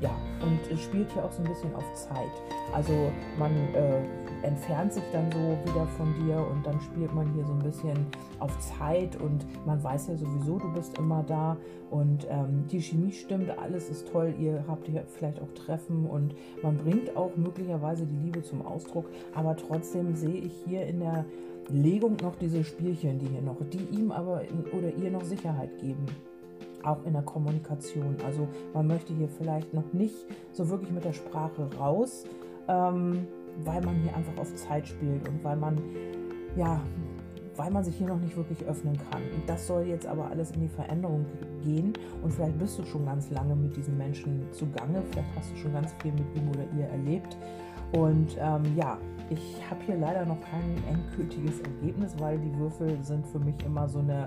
ja, 0.00 0.10
und 0.42 0.78
spielt 0.78 1.12
hier 1.12 1.24
auch 1.24 1.32
so 1.32 1.42
ein 1.42 1.48
bisschen 1.48 1.74
auf 1.74 1.84
Zeit. 1.94 2.30
Also 2.74 3.10
man 3.38 3.52
äh, 3.74 4.02
entfernt 4.42 4.92
sich 4.92 5.02
dann 5.12 5.30
so 5.32 5.38
wieder 5.38 5.86
von 5.96 6.14
dir 6.14 6.46
und 6.50 6.64
dann 6.64 6.80
spielt 6.80 7.14
man 7.14 7.32
hier 7.34 7.44
so 7.44 7.52
ein 7.52 7.62
bisschen 7.62 8.06
auf 8.38 8.56
Zeit 8.58 9.16
und 9.16 9.46
man 9.66 9.82
weiß 9.82 10.08
ja 10.08 10.16
sowieso, 10.16 10.58
du 10.58 10.72
bist 10.72 10.98
immer 10.98 11.22
da 11.22 11.56
und 11.90 12.26
ähm, 12.30 12.66
die 12.70 12.80
Chemie 12.80 13.12
stimmt, 13.12 13.50
alles 13.58 13.90
ist 13.90 14.08
toll, 14.08 14.34
ihr 14.38 14.64
habt 14.68 14.86
hier 14.86 15.04
vielleicht 15.06 15.40
auch 15.40 15.52
Treffen 15.54 16.06
und 16.06 16.34
man 16.62 16.76
bringt 16.76 17.16
auch 17.16 17.36
möglicherweise 17.36 18.06
die 18.06 18.16
Liebe 18.16 18.42
zum 18.42 18.64
Ausdruck, 18.64 19.06
aber 19.34 19.56
trotzdem 19.56 20.14
sehe 20.14 20.40
ich 20.40 20.52
hier 20.64 20.86
in 20.86 21.00
der 21.00 21.24
Legung 21.68 22.16
noch 22.22 22.36
diese 22.36 22.64
Spielchen, 22.64 23.18
die 23.18 23.26
hier 23.26 23.42
noch, 23.42 23.56
die 23.70 23.84
ihm 23.96 24.10
aber 24.10 24.42
oder 24.72 24.94
ihr 24.94 25.10
noch 25.10 25.24
Sicherheit 25.24 25.78
geben 25.78 26.06
auch 26.84 27.04
in 27.04 27.12
der 27.12 27.22
Kommunikation. 27.22 28.16
Also 28.24 28.48
man 28.74 28.86
möchte 28.86 29.12
hier 29.14 29.28
vielleicht 29.28 29.72
noch 29.74 29.92
nicht 29.92 30.14
so 30.52 30.68
wirklich 30.68 30.90
mit 30.90 31.04
der 31.04 31.12
Sprache 31.12 31.68
raus, 31.78 32.24
ähm, 32.68 33.26
weil 33.64 33.82
man 33.82 33.96
hier 33.96 34.14
einfach 34.14 34.36
auf 34.38 34.54
Zeit 34.54 34.86
spielt 34.86 35.28
und 35.28 35.42
weil 35.44 35.56
man 35.56 35.80
ja, 36.56 36.80
weil 37.56 37.70
man 37.70 37.84
sich 37.84 37.96
hier 37.96 38.08
noch 38.08 38.18
nicht 38.18 38.36
wirklich 38.36 38.64
öffnen 38.64 38.96
kann. 39.10 39.22
Das 39.46 39.66
soll 39.66 39.86
jetzt 39.86 40.06
aber 40.06 40.30
alles 40.30 40.50
in 40.52 40.62
die 40.62 40.68
Veränderung 40.68 41.26
gehen 41.62 41.92
und 42.22 42.32
vielleicht 42.32 42.58
bist 42.58 42.78
du 42.78 42.84
schon 42.84 43.04
ganz 43.06 43.30
lange 43.30 43.54
mit 43.54 43.76
diesem 43.76 43.98
Menschen 43.98 44.46
zugange, 44.52 45.02
vielleicht 45.10 45.28
hast 45.36 45.52
du 45.52 45.56
schon 45.56 45.72
ganz 45.72 45.92
viel 46.00 46.12
mit 46.12 46.24
ihm 46.34 46.48
oder 46.48 46.64
ihr 46.76 46.86
erlebt. 46.86 47.36
Und 47.92 48.36
ähm, 48.38 48.62
ja, 48.76 48.98
ich 49.30 49.56
habe 49.70 49.80
hier 49.86 49.96
leider 49.96 50.26
noch 50.26 50.40
kein 50.40 50.76
endgültiges 50.88 51.60
Ergebnis, 51.60 52.14
weil 52.18 52.38
die 52.38 52.54
Würfel 52.58 52.98
sind 53.02 53.24
für 53.26 53.38
mich 53.38 53.54
immer 53.64 53.88
so 53.88 54.00
eine 54.00 54.26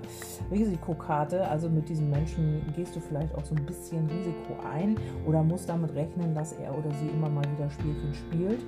Risikokarte. 0.50 1.46
Also 1.46 1.68
mit 1.68 1.88
diesen 1.88 2.10
Menschen 2.10 2.62
gehst 2.74 2.96
du 2.96 3.00
vielleicht 3.00 3.34
auch 3.34 3.44
so 3.44 3.54
ein 3.54 3.66
bisschen 3.66 4.06
Risiko 4.06 4.56
ein 4.66 4.96
oder 5.26 5.42
musst 5.42 5.68
damit 5.68 5.94
rechnen, 5.94 6.34
dass 6.34 6.52
er 6.52 6.76
oder 6.76 6.90
sie 6.94 7.08
immer 7.08 7.28
mal 7.28 7.44
wieder 7.56 7.68
Spielchen 7.70 8.14
spielt. 8.14 8.60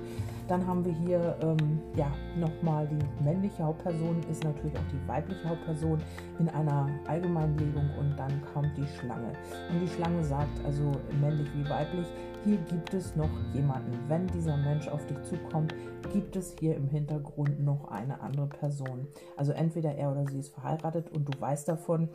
Dann 0.47 0.65
haben 0.65 0.85
wir 0.85 0.93
hier 0.93 1.35
ähm, 1.41 1.81
ja, 1.95 2.09
nochmal 2.37 2.87
die 2.87 3.23
männliche 3.23 3.63
Hauptperson, 3.63 4.21
ist 4.31 4.43
natürlich 4.43 4.77
auch 4.77 4.87
die 4.93 5.07
weibliche 5.07 5.49
Hauptperson 5.49 5.99
in 6.39 6.47
einer 6.49 6.87
Allgemeinlegung 7.07 7.89
und 7.99 8.15
dann 8.15 8.31
kommt 8.53 8.71
die 8.77 8.87
Schlange. 8.97 9.33
Und 9.71 9.81
die 9.81 9.87
Schlange 9.87 10.23
sagt 10.23 10.63
also 10.63 10.91
männlich 11.19 11.49
wie 11.53 11.69
weiblich, 11.69 12.07
hier 12.47 12.57
gibt 12.69 12.93
es 12.93 13.13
noch 13.17 13.29
jemanden. 13.53 13.91
Wenn 14.07 14.25
dieser 14.27 14.55
Mensch 14.55 14.87
auf 14.87 15.05
dich 15.05 15.21
zukommt, 15.23 15.75
gibt 16.13 16.37
es 16.37 16.55
hier 16.57 16.77
im 16.77 16.87
Hintergrund 16.87 17.59
noch 17.59 17.91
eine 17.91 18.21
andere 18.21 18.47
Person. 18.47 19.05
Also 19.35 19.51
entweder 19.51 19.93
er 19.95 20.11
oder 20.11 20.25
sie 20.27 20.39
ist 20.39 20.53
verheiratet 20.53 21.11
und 21.11 21.27
du 21.27 21.41
weißt 21.41 21.67
davon 21.67 22.07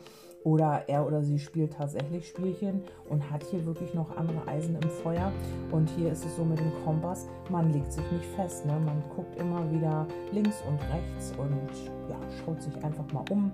oder 0.43 0.85
er 0.89 1.07
oder 1.07 1.23
sie 1.23 1.39
spielt 1.39 1.75
tatsächlich 1.75 2.27
Spielchen 2.27 2.83
und 3.11 3.31
hat 3.31 3.45
hier 3.45 3.65
wirklich 3.67 3.93
noch 3.93 4.17
andere 4.17 4.49
Eisen 4.49 4.75
im 4.75 4.89
Feuer. 4.89 5.31
Und 5.71 5.91
hier 5.91 6.11
ist 6.11 6.25
es 6.25 6.35
so 6.35 6.45
mit 6.45 6.59
dem 6.59 6.73
Kompass, 6.83 7.29
man 7.51 7.71
legt 7.71 7.93
sich 7.93 8.11
nicht 8.11 8.25
fest. 8.35 8.65
Ne? 8.65 8.73
Man 8.73 9.03
guckt 9.15 9.39
immer 9.39 9.71
wieder 9.71 10.07
links 10.33 10.63
und 10.67 10.81
rechts 10.91 11.35
und 11.37 11.71
ja, 12.09 12.17
schaut 12.43 12.63
sich 12.63 12.75
einfach 12.83 13.05
mal 13.13 13.25
um. 13.31 13.53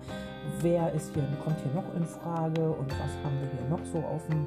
Wer 0.61 0.93
ist 0.93 1.13
hier, 1.13 1.25
kommt 1.43 1.59
hier 1.59 1.75
noch 1.75 1.93
in 1.97 2.05
Frage 2.05 2.71
und 2.71 2.89
was 2.93 3.25
haben 3.25 3.37
wir 3.41 3.51
hier 3.59 3.69
noch 3.69 3.85
so 3.85 3.99
auf 3.99 4.25
dem, 4.29 4.47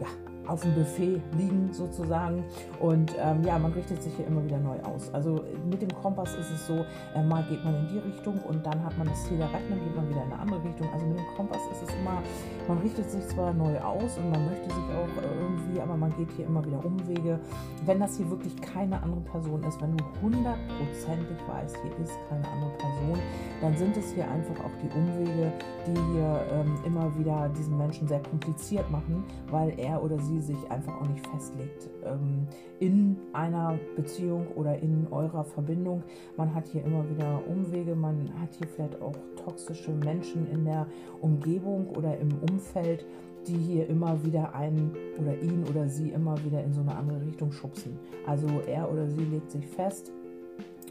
ja, 0.00 0.08
auf 0.48 0.62
dem 0.62 0.74
Buffet 0.74 1.20
liegen 1.36 1.70
sozusagen. 1.72 2.44
Und 2.80 3.14
ähm, 3.18 3.42
ja, 3.44 3.58
man 3.58 3.72
richtet 3.72 4.02
sich 4.02 4.14
hier 4.16 4.26
immer 4.26 4.44
wieder 4.44 4.58
neu 4.58 4.78
aus. 4.82 5.12
Also 5.12 5.44
mit 5.68 5.82
dem 5.82 5.94
Kompass 6.02 6.34
ist 6.34 6.50
es 6.50 6.66
so, 6.66 6.84
äh, 7.14 7.22
mal 7.22 7.44
geht 7.48 7.62
man 7.64 7.74
in 7.74 7.88
die 7.88 7.98
Richtung 7.98 8.38
und 8.48 8.64
dann 8.64 8.82
hat 8.82 8.96
man 8.98 9.08
das 9.08 9.24
Ziel 9.24 9.40
erreicht, 9.40 9.70
dann 9.70 9.78
geht 9.78 9.94
man 9.94 10.08
wieder 10.08 10.22
in 10.24 10.32
eine 10.32 10.40
andere 10.40 10.64
Richtung. 10.64 10.88
Also 10.92 11.06
mit 11.06 11.18
dem 11.18 11.26
Kompass 11.36 11.62
ist 11.72 11.88
es 11.88 11.94
immer, 12.00 12.22
man 12.66 12.78
richtet 12.78 13.10
sich 13.10 13.26
zwar 13.28 13.52
neu 13.52 13.78
aus 13.78 14.16
und 14.18 14.30
man 14.30 14.46
möchte 14.46 14.68
sich 14.68 14.84
auch 14.84 15.22
äh, 15.22 15.40
irgendwie, 15.40 15.80
aber 15.80 15.96
man 15.96 16.14
geht 16.16 16.30
hier 16.32 16.46
immer 16.46 16.64
wieder 16.64 16.84
Umwege. 16.84 17.38
Wenn 17.84 18.00
das 18.00 18.16
hier 18.16 18.28
wirklich 18.30 18.56
keine 18.60 19.02
andere 19.02 19.20
Person 19.20 19.62
ist, 19.64 19.80
wenn 19.80 19.96
du 19.96 20.04
hundertprozentig 20.22 21.36
weißt, 21.46 21.76
hier 21.82 22.04
ist 22.04 22.16
keine 22.28 22.46
andere 22.48 22.70
Person, 22.78 23.18
dann 23.60 23.76
sind 23.76 23.96
es 23.96 24.12
hier 24.12 24.28
einfach 24.30 24.64
auch 24.64 24.70
die 24.82 24.90
Umwege, 24.96 25.52
die 25.86 26.12
hier 26.12 26.40
ähm, 26.52 26.74
immer 26.84 27.16
wieder 27.18 27.48
diesen 27.56 27.76
Menschen 27.76 28.08
sehr 28.08 28.22
kompliziert 28.22 28.90
machen, 28.90 29.24
weil 29.50 29.78
er 29.78 30.02
oder 30.02 30.18
sie 30.18 30.37
sich 30.40 30.70
einfach 30.70 31.00
auch 31.00 31.08
nicht 31.08 31.26
festlegt 31.26 31.88
ähm, 32.04 32.46
in 32.78 33.16
einer 33.32 33.78
Beziehung 33.96 34.46
oder 34.54 34.78
in 34.78 35.06
eurer 35.10 35.44
Verbindung. 35.44 36.02
Man 36.36 36.54
hat 36.54 36.68
hier 36.68 36.84
immer 36.84 37.08
wieder 37.10 37.40
Umwege, 37.46 37.94
man 37.94 38.30
hat 38.40 38.54
hier 38.54 38.68
vielleicht 38.68 39.00
auch 39.00 39.14
toxische 39.44 39.92
Menschen 39.92 40.50
in 40.50 40.64
der 40.64 40.86
Umgebung 41.20 41.88
oder 41.90 42.18
im 42.18 42.30
Umfeld, 42.50 43.06
die 43.46 43.56
hier 43.56 43.88
immer 43.88 44.22
wieder 44.24 44.54
einen 44.54 44.92
oder 45.20 45.40
ihn 45.40 45.64
oder 45.68 45.88
sie 45.88 46.10
immer 46.10 46.36
wieder 46.44 46.62
in 46.62 46.72
so 46.72 46.80
eine 46.80 46.94
andere 46.94 47.20
Richtung 47.22 47.52
schubsen. 47.52 47.98
Also 48.26 48.46
er 48.66 48.90
oder 48.90 49.08
sie 49.08 49.24
legt 49.24 49.50
sich 49.50 49.66
fest 49.66 50.12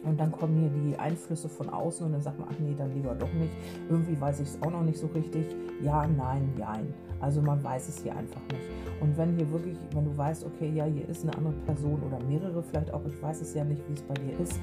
und 0.04 0.20
dann 0.20 0.32
kommen 0.32 0.60
hier 0.60 0.70
die 0.70 0.98
Einflüsse 0.98 1.50
von 1.50 1.70
außen 1.70 2.06
und 2.06 2.14
dann 2.14 2.22
sagt 2.22 2.40
man, 2.40 2.48
ach 2.52 2.60
nee, 2.60 2.76
dann 2.78 2.94
lieber 2.94 3.16
doch 3.16 3.32
nicht. 3.34 3.52
Irgendwie 3.90 4.20
weiß 4.20 4.40
ich 4.40 4.48
es 4.48 4.62
auch 4.62 4.72
noch 4.72 4.84
nicht 4.84 4.98
so 4.98 5.08
richtig. 5.08 5.46
Ja, 5.82 6.08
nein, 6.08 6.50
jein. 6.58 6.94
Also 7.20 7.42
man 7.42 7.64
weiß 7.64 7.90
es 7.90 8.04
hier 8.04 8.16
einfach 8.16 8.42
nicht. 8.52 8.64
Und 9.00 9.18
wenn 9.18 9.36
hier 9.36 9.50
wirklich, 9.52 9.78
wenn 9.92 10.06
du 10.06 10.18
weißt, 10.18 10.46
okay, 10.46 10.72
ja, 10.74 10.86
hier 10.86 11.08
ist 11.08 11.24
eine 11.24 11.36
andere 11.36 11.54
Person 11.66 12.02
oder 12.04 12.20
mehrere 12.28 12.64
vielleicht 12.64 12.94
auch, 12.94 13.06
ich 13.06 13.22
weiß 13.22 13.42
es 13.42 13.54
ja 13.54 13.64
nicht, 13.64 13.82
wie 13.88 13.94
es 13.94 14.02
bei 14.02 14.16
dir 14.16 14.40
ist, 14.40 14.60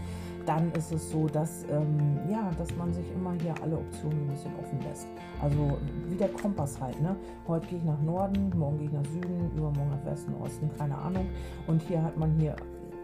dann 0.46 0.70
ist 0.72 0.92
es 0.92 1.10
so, 1.10 1.26
dass, 1.26 1.64
ähm, 1.70 2.18
ja, 2.30 2.50
dass 2.58 2.74
man 2.76 2.92
sich 2.92 3.10
immer 3.12 3.32
hier 3.40 3.54
alle 3.62 3.78
Optionen 3.78 4.22
ein 4.22 4.28
bisschen 4.28 4.52
offen 4.60 4.78
lässt. 4.88 5.06
Also 5.40 5.78
wie 6.08 6.16
der 6.16 6.28
Kompass 6.28 6.80
halt, 6.80 7.00
ne? 7.00 7.16
Heute 7.48 7.66
gehe 7.68 7.78
ich 7.78 7.84
nach 7.84 8.00
Norden, 8.02 8.50
morgen 8.56 8.78
gehe 8.78 8.86
ich 8.86 8.92
nach 8.92 9.06
Süden, 9.06 9.50
übermorgen 9.56 9.90
nach 9.90 10.04
Westen, 10.10 10.34
Osten, 10.34 10.70
keine 10.76 10.96
Ahnung. 10.98 11.26
Und 11.66 11.82
hier 11.82 12.02
hat 12.02 12.16
man 12.16 12.32
hier 12.38 12.56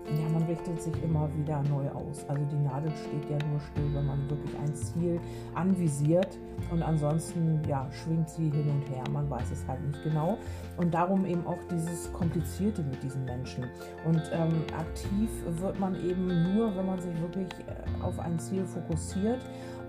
ja, 0.07 0.29
man 0.33 0.43
richtet 0.45 0.81
sich 0.83 1.03
immer 1.03 1.29
wieder 1.37 1.63
neu 1.65 1.89
aus. 1.91 2.25
Also 2.29 2.43
die 2.45 2.57
Nadel 2.57 2.91
steht 2.93 3.31
ja 3.31 3.47
nur 3.49 3.61
still, 3.61 3.95
wenn 3.95 4.07
man 4.07 4.29
wirklich 4.29 4.59
ein 4.59 4.75
Ziel 4.75 5.21
anvisiert 5.55 6.39
und 6.71 6.83
ansonsten 6.83 7.61
ja, 7.69 7.89
schwingt 7.93 8.29
sie 8.29 8.51
hin 8.51 8.69
und 8.69 8.89
her. 8.91 9.05
Man 9.11 9.31
weiß 9.31 9.51
es 9.53 9.67
halt 9.67 9.81
nicht 9.87 10.03
genau. 10.03 10.39
Und 10.77 10.95
darum 10.95 11.25
eben 11.27 11.47
auch 11.47 11.63
dieses 11.71 12.13
Komplizierte 12.13 12.83
mit 12.83 13.03
diesen 13.03 13.25
Menschen. 13.25 13.65
Und 14.05 14.23
ähm, 14.33 14.65
aktiv 14.77 15.31
wird 15.61 15.79
man 15.79 15.95
eben 16.05 16.55
nur, 16.55 16.75
wenn 16.77 16.87
man 16.87 17.01
sich 17.01 17.21
wirklich 17.21 17.49
äh, 17.67 18.03
auf 18.03 18.19
ein 18.19 18.39
Ziel 18.39 18.65
fokussiert. 18.65 19.41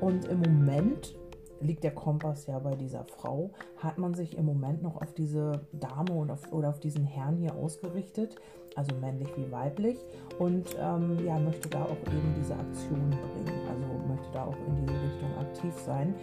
Und 0.01 0.25
im 0.25 0.39
Moment 0.39 1.15
liegt 1.61 1.83
der 1.83 1.93
Kompass 1.93 2.47
ja 2.47 2.59
bei 2.59 2.75
dieser 2.75 3.05
Frau, 3.05 3.51
hat 3.77 3.97
man 3.97 4.13
sich 4.13 4.37
im 4.37 4.45
Moment 4.45 4.81
noch 4.81 5.01
auf 5.01 5.13
diese 5.13 5.67
Dame 5.71 6.13
und 6.13 6.31
auf, 6.31 6.51
oder 6.51 6.69
auf 6.69 6.79
diesen 6.79 7.05
Herrn 7.05 7.37
hier 7.37 7.55
ausgerichtet, 7.55 8.35
also 8.75 8.95
männlich 9.01 9.29
wie 9.37 9.51
weiblich, 9.51 9.97
und 10.39 10.65
ähm, 10.79 11.17
ja, 11.25 11.37
möchte 11.37 11.69
da 11.69 11.83
auch 11.83 12.01
eben 12.07 12.33
diese 12.39 12.53
Aktion 12.53 13.09
bringen, 13.09 13.59
also 13.69 13.85
möchte 14.07 14.31
da 14.33 14.45
auch 14.45 14.55
in 14.67 14.75
diese 14.77 14.93
Richtung 14.93 15.29
aktiv 15.39 15.73
sein. 15.85 16.15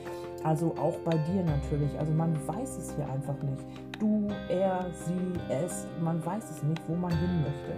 Also 0.44 0.74
auch 0.76 0.96
bei 1.04 1.16
dir 1.18 1.44
natürlich, 1.44 1.96
also 1.98 2.12
man 2.12 2.34
weiß 2.46 2.78
es 2.78 2.94
hier 2.96 3.08
einfach 3.08 3.40
nicht. 3.42 3.64
Du, 3.98 4.28
er, 4.48 4.86
sie, 4.92 5.54
es, 5.64 5.86
man 6.00 6.24
weiß 6.24 6.50
es 6.50 6.62
nicht, 6.62 6.80
wo 6.88 6.94
man 6.94 7.10
hin 7.10 7.42
möchte. 7.42 7.72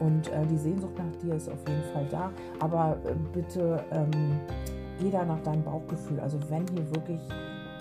Und 0.00 0.28
äh, 0.28 0.46
die 0.46 0.58
Sehnsucht 0.58 0.96
nach 0.98 1.20
dir 1.22 1.34
ist 1.34 1.50
auf 1.50 1.66
jeden 1.66 1.84
Fall 1.92 2.06
da, 2.10 2.30
aber 2.60 2.96
äh, 3.04 3.14
bitte 3.32 3.82
ähm, 3.90 4.40
geh 5.00 5.10
da 5.10 5.24
nach 5.24 5.40
deinem 5.42 5.62
Bauchgefühl. 5.62 6.20
Also 6.20 6.38
wenn 6.48 6.66
hier 6.68 6.88
wirklich 6.94 7.20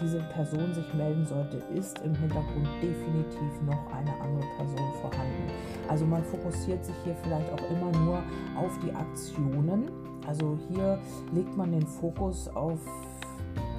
diese 0.02 0.20
Person 0.34 0.74
sich 0.74 0.94
melden 0.94 1.26
sollte, 1.26 1.58
ist 1.74 2.00
im 2.00 2.16
Hintergrund 2.16 2.68
definitiv 2.82 3.62
noch 3.66 3.92
eine 3.94 4.14
andere 4.22 4.48
Person 4.58 4.94
vorhanden. 5.02 5.52
Also 5.88 6.06
man 6.06 6.24
fokussiert 6.24 6.84
sich 6.84 6.96
hier 7.04 7.16
vielleicht 7.24 7.52
auch 7.54 7.70
immer 7.70 7.92
nur 8.00 8.18
auf 8.56 8.78
die 8.84 8.94
Aktionen. 8.94 9.90
Also 10.28 10.58
hier 10.70 11.00
legt 11.34 11.56
man 11.56 11.72
den 11.72 11.86
Fokus 11.86 12.48
auf, 12.50 12.80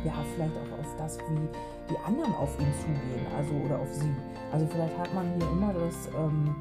ja, 0.04 0.12
vielleicht 0.34 0.52
auch 0.56 0.80
auf 0.80 0.96
das, 0.98 1.18
wie 1.18 1.48
die 1.90 1.98
anderen 2.06 2.34
auf 2.34 2.58
ihn 2.60 2.72
zugehen, 2.80 3.26
also 3.36 3.54
oder 3.64 3.78
auf 3.80 3.92
sie. 3.92 4.14
Also 4.52 4.66
vielleicht 4.66 4.98
hat 4.98 5.14
man 5.14 5.26
hier 5.38 5.50
immer 5.50 5.72
das, 5.72 6.08
ähm, 6.16 6.54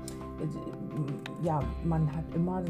ja, 1.43 1.60
man 1.84 2.12
hat 2.15 2.24
immer 2.34 2.63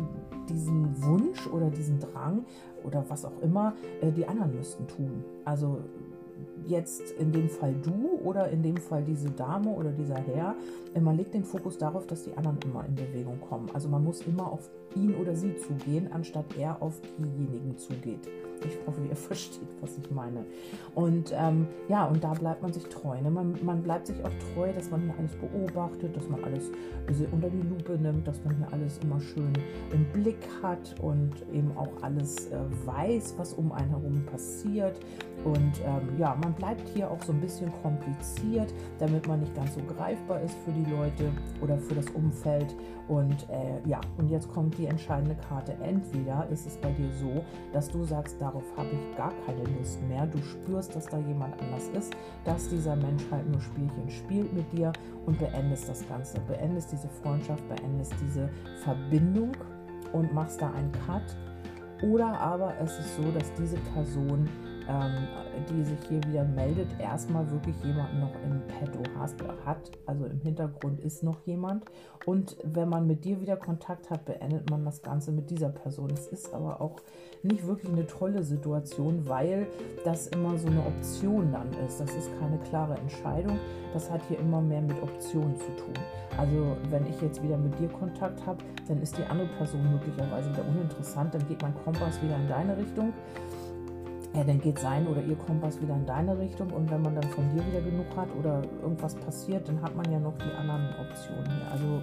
diesen 0.49 1.01
Wunsch 1.03 1.47
oder 1.47 1.69
diesen 1.69 1.99
Drang 1.99 2.45
oder 2.83 3.03
was 3.07 3.25
auch 3.25 3.39
immer, 3.41 3.73
äh, 4.01 4.11
die 4.11 4.27
anderen 4.27 4.55
müssten 4.55 4.87
tun. 4.87 5.23
Also 5.45 5.79
jetzt 6.67 7.11
in 7.11 7.31
dem 7.31 7.49
Fall 7.49 7.73
du 7.83 8.19
oder 8.23 8.49
in 8.49 8.63
dem 8.63 8.77
Fall 8.77 9.03
diese 9.03 9.29
Dame 9.29 9.69
oder 9.69 9.91
dieser 9.91 10.15
Herr, 10.17 10.55
äh, 10.93 10.99
man 10.99 11.17
legt 11.17 11.33
den 11.33 11.43
Fokus 11.43 11.77
darauf, 11.77 12.07
dass 12.07 12.23
die 12.23 12.35
anderen 12.35 12.57
immer 12.65 12.85
in 12.85 12.95
Bewegung 12.95 13.39
kommen. 13.41 13.69
Also 13.73 13.89
man 13.89 14.03
muss 14.03 14.21
immer 14.21 14.51
auf 14.51 14.69
ihn 14.95 15.15
oder 15.15 15.35
sie 15.35 15.55
zugehen, 15.55 16.11
anstatt 16.11 16.45
er 16.57 16.81
auf 16.81 16.99
diejenigen 17.17 17.77
zugeht. 17.77 18.27
Ich 18.65 18.77
hoffe, 18.85 19.01
ihr 19.07 19.15
versteht, 19.15 19.67
was 19.81 19.97
ich 19.97 20.11
meine. 20.11 20.45
Und 20.95 21.33
ähm, 21.35 21.67
ja, 21.87 22.05
und 22.05 22.23
da 22.23 22.33
bleibt 22.33 22.61
man 22.61 22.73
sich 22.73 22.83
treu. 22.85 23.19
Ne? 23.21 23.31
Man, 23.31 23.57
man 23.63 23.81
bleibt 23.81 24.07
sich 24.07 24.23
auch 24.23 24.31
treu, 24.53 24.71
dass 24.73 24.89
man 24.91 25.01
hier 25.01 25.13
alles 25.17 25.35
beobachtet, 25.35 26.15
dass 26.15 26.27
man 26.29 26.43
alles 26.43 26.71
unter 27.31 27.49
die 27.49 27.61
Lupe 27.61 27.97
nimmt, 27.97 28.27
dass 28.27 28.43
man 28.43 28.55
hier 28.57 28.71
alles 28.71 28.99
immer 28.99 29.19
schön 29.19 29.51
im 29.91 30.05
Blick 30.13 30.47
hat 30.61 30.95
und 31.01 31.31
eben 31.51 31.75
auch 31.75 31.89
alles 32.01 32.47
äh, 32.47 32.59
weiß, 32.85 33.35
was 33.37 33.53
um 33.53 33.71
einen 33.71 33.89
herum 33.89 34.23
passiert. 34.25 34.99
Und 35.43 35.81
ähm, 35.83 36.17
ja, 36.17 36.37
man 36.41 36.53
bleibt 36.53 36.87
hier 36.89 37.09
auch 37.09 37.21
so 37.23 37.33
ein 37.33 37.41
bisschen 37.41 37.71
kompliziert, 37.81 38.73
damit 38.99 39.27
man 39.27 39.39
nicht 39.39 39.55
ganz 39.55 39.73
so 39.73 39.81
greifbar 39.81 40.41
ist 40.41 40.55
für 40.63 40.71
die 40.71 40.89
Leute 40.91 41.31
oder 41.61 41.77
für 41.77 41.95
das 41.95 42.07
Umfeld. 42.09 42.75
Und 43.07 43.49
äh, 43.49 43.87
ja, 43.89 43.99
und 44.17 44.29
jetzt 44.29 44.47
kommt 44.47 44.77
die 44.77 44.85
entscheidende 44.85 45.35
Karte. 45.35 45.75
Entweder 45.81 46.47
ist 46.49 46.67
es 46.67 46.77
bei 46.77 46.91
dir 46.91 47.09
so, 47.19 47.43
dass 47.73 47.89
du 47.89 48.03
sagst, 48.03 48.39
darauf 48.51 48.77
habe 48.77 48.89
ich 48.91 49.17
gar 49.17 49.33
keine 49.45 49.63
Lust 49.77 50.01
mehr. 50.03 50.25
Du 50.25 50.37
spürst, 50.39 50.95
dass 50.95 51.05
da 51.05 51.17
jemand 51.17 51.59
anders 51.61 51.87
ist, 51.89 52.13
dass 52.43 52.69
dieser 52.69 52.95
Mensch 52.95 53.23
halt 53.31 53.49
nur 53.49 53.61
Spielchen 53.61 54.09
spielt 54.09 54.53
mit 54.53 54.71
dir 54.73 54.91
und 55.25 55.39
beendest 55.39 55.87
das 55.87 56.07
Ganze. 56.07 56.39
Beendest 56.41 56.91
diese 56.91 57.07
Freundschaft, 57.07 57.63
beendest 57.69 58.13
diese 58.21 58.49
Verbindung 58.83 59.51
und 60.13 60.33
machst 60.33 60.61
da 60.61 60.71
einen 60.71 60.91
Cut. 61.05 61.23
Oder 62.03 62.39
aber 62.39 62.73
es 62.81 62.97
ist 62.99 63.15
so, 63.15 63.31
dass 63.31 63.53
diese 63.53 63.77
Person 63.93 64.49
ähm, 64.87 65.27
die 65.69 65.83
sich 65.83 65.99
hier 66.07 66.23
wieder 66.23 66.43
meldet, 66.43 66.87
erstmal 66.99 67.49
wirklich 67.51 67.75
jemanden 67.83 68.19
noch 68.19 68.33
im 68.43 68.61
Petto 68.67 69.03
hat. 69.65 69.91
Also 70.05 70.25
im 70.25 70.39
Hintergrund 70.39 70.99
ist 70.99 71.23
noch 71.23 71.45
jemand. 71.45 71.85
Und 72.25 72.57
wenn 72.63 72.89
man 72.89 73.07
mit 73.07 73.25
dir 73.25 73.41
wieder 73.41 73.57
Kontakt 73.57 74.09
hat, 74.09 74.25
beendet 74.25 74.69
man 74.69 74.85
das 74.85 75.01
Ganze 75.01 75.31
mit 75.31 75.49
dieser 75.49 75.69
Person. 75.69 76.09
Es 76.11 76.27
ist 76.27 76.53
aber 76.53 76.81
auch 76.81 76.97
nicht 77.43 77.65
wirklich 77.65 77.91
eine 77.91 78.05
tolle 78.05 78.43
Situation, 78.43 79.27
weil 79.27 79.67
das 80.03 80.27
immer 80.27 80.57
so 80.57 80.67
eine 80.67 80.85
Option 80.85 81.51
dann 81.51 81.71
ist. 81.85 81.99
Das 81.99 82.13
ist 82.15 82.29
keine 82.39 82.57
klare 82.59 82.95
Entscheidung. 82.95 83.57
Das 83.93 84.09
hat 84.09 84.21
hier 84.27 84.39
immer 84.39 84.61
mehr 84.61 84.81
mit 84.81 85.01
Optionen 85.01 85.55
zu 85.57 85.75
tun. 85.75 85.93
Also 86.37 86.77
wenn 86.89 87.05
ich 87.07 87.19
jetzt 87.21 87.43
wieder 87.43 87.57
mit 87.57 87.77
dir 87.79 87.89
Kontakt 87.89 88.45
habe, 88.45 88.63
dann 88.87 89.01
ist 89.01 89.17
die 89.17 89.23
andere 89.23 89.47
Person 89.57 89.81
möglicherweise 89.91 90.49
wieder 90.51 90.65
uninteressant. 90.67 91.33
Dann 91.33 91.47
geht 91.47 91.61
mein 91.61 91.75
Kompass 91.83 92.21
wieder 92.21 92.35
in 92.35 92.47
deine 92.47 92.77
Richtung 92.77 93.13
ja, 94.33 94.43
dann 94.43 94.61
geht 94.61 94.79
sein 94.79 95.07
oder 95.07 95.21
ihr 95.21 95.35
Kompass 95.35 95.81
wieder 95.81 95.93
in 95.93 96.05
deine 96.05 96.37
Richtung 96.37 96.69
und 96.71 96.89
wenn 96.89 97.01
man 97.01 97.15
dann 97.15 97.29
von 97.31 97.49
dir 97.49 97.65
wieder 97.67 97.81
genug 97.81 98.07
hat 98.15 98.29
oder 98.39 98.61
irgendwas 98.81 99.15
passiert, 99.15 99.67
dann 99.67 99.81
hat 99.81 99.95
man 99.95 100.09
ja 100.11 100.19
noch 100.19 100.37
die 100.37 100.55
anderen 100.57 100.87
Optionen 100.99 101.45
hier. 101.45 101.71
Also 101.71 102.01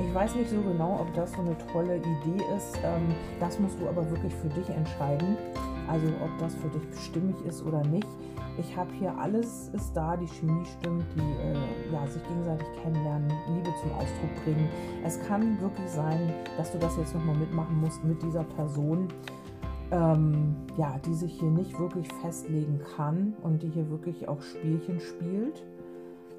ich 0.00 0.14
weiß 0.14 0.36
nicht 0.36 0.50
so 0.50 0.60
genau, 0.62 1.00
ob 1.00 1.12
das 1.14 1.32
so 1.32 1.40
eine 1.40 1.56
tolle 1.72 1.96
Idee 1.96 2.42
ist. 2.56 2.78
Ähm, 2.84 3.14
das 3.40 3.58
musst 3.58 3.80
du 3.80 3.88
aber 3.88 4.08
wirklich 4.10 4.32
für 4.34 4.48
dich 4.48 4.68
entscheiden. 4.70 5.36
Also 5.88 6.06
ob 6.24 6.30
das 6.38 6.54
für 6.54 6.68
dich 6.68 6.82
stimmig 7.00 7.36
ist 7.44 7.64
oder 7.64 7.84
nicht. 7.84 8.06
Ich 8.58 8.76
habe 8.76 8.90
hier 8.98 9.16
alles 9.16 9.70
ist 9.72 9.92
da, 9.94 10.16
die 10.16 10.26
Chemie 10.26 10.64
stimmt, 10.78 11.04
die 11.16 11.20
äh, 11.20 11.92
ja, 11.92 12.06
sich 12.06 12.22
gegenseitig 12.22 12.66
kennenlernen, 12.82 13.32
Liebe 13.48 13.70
zum 13.80 13.92
Ausdruck 13.92 14.44
bringen. 14.44 14.68
Es 15.04 15.20
kann 15.26 15.60
wirklich 15.60 15.88
sein, 15.88 16.32
dass 16.56 16.70
du 16.70 16.78
das 16.78 16.96
jetzt 16.96 17.14
nochmal 17.14 17.36
mitmachen 17.36 17.80
musst 17.80 18.04
mit 18.04 18.22
dieser 18.22 18.44
Person 18.44 19.08
ähm, 19.92 20.56
ja, 20.78 20.98
die 21.04 21.14
sich 21.14 21.38
hier 21.38 21.50
nicht 21.50 21.78
wirklich 21.78 22.08
festlegen 22.22 22.80
kann 22.96 23.34
und 23.42 23.62
die 23.62 23.68
hier 23.68 23.88
wirklich 23.90 24.26
auch 24.26 24.40
Spielchen 24.40 24.98
spielt. 24.98 25.62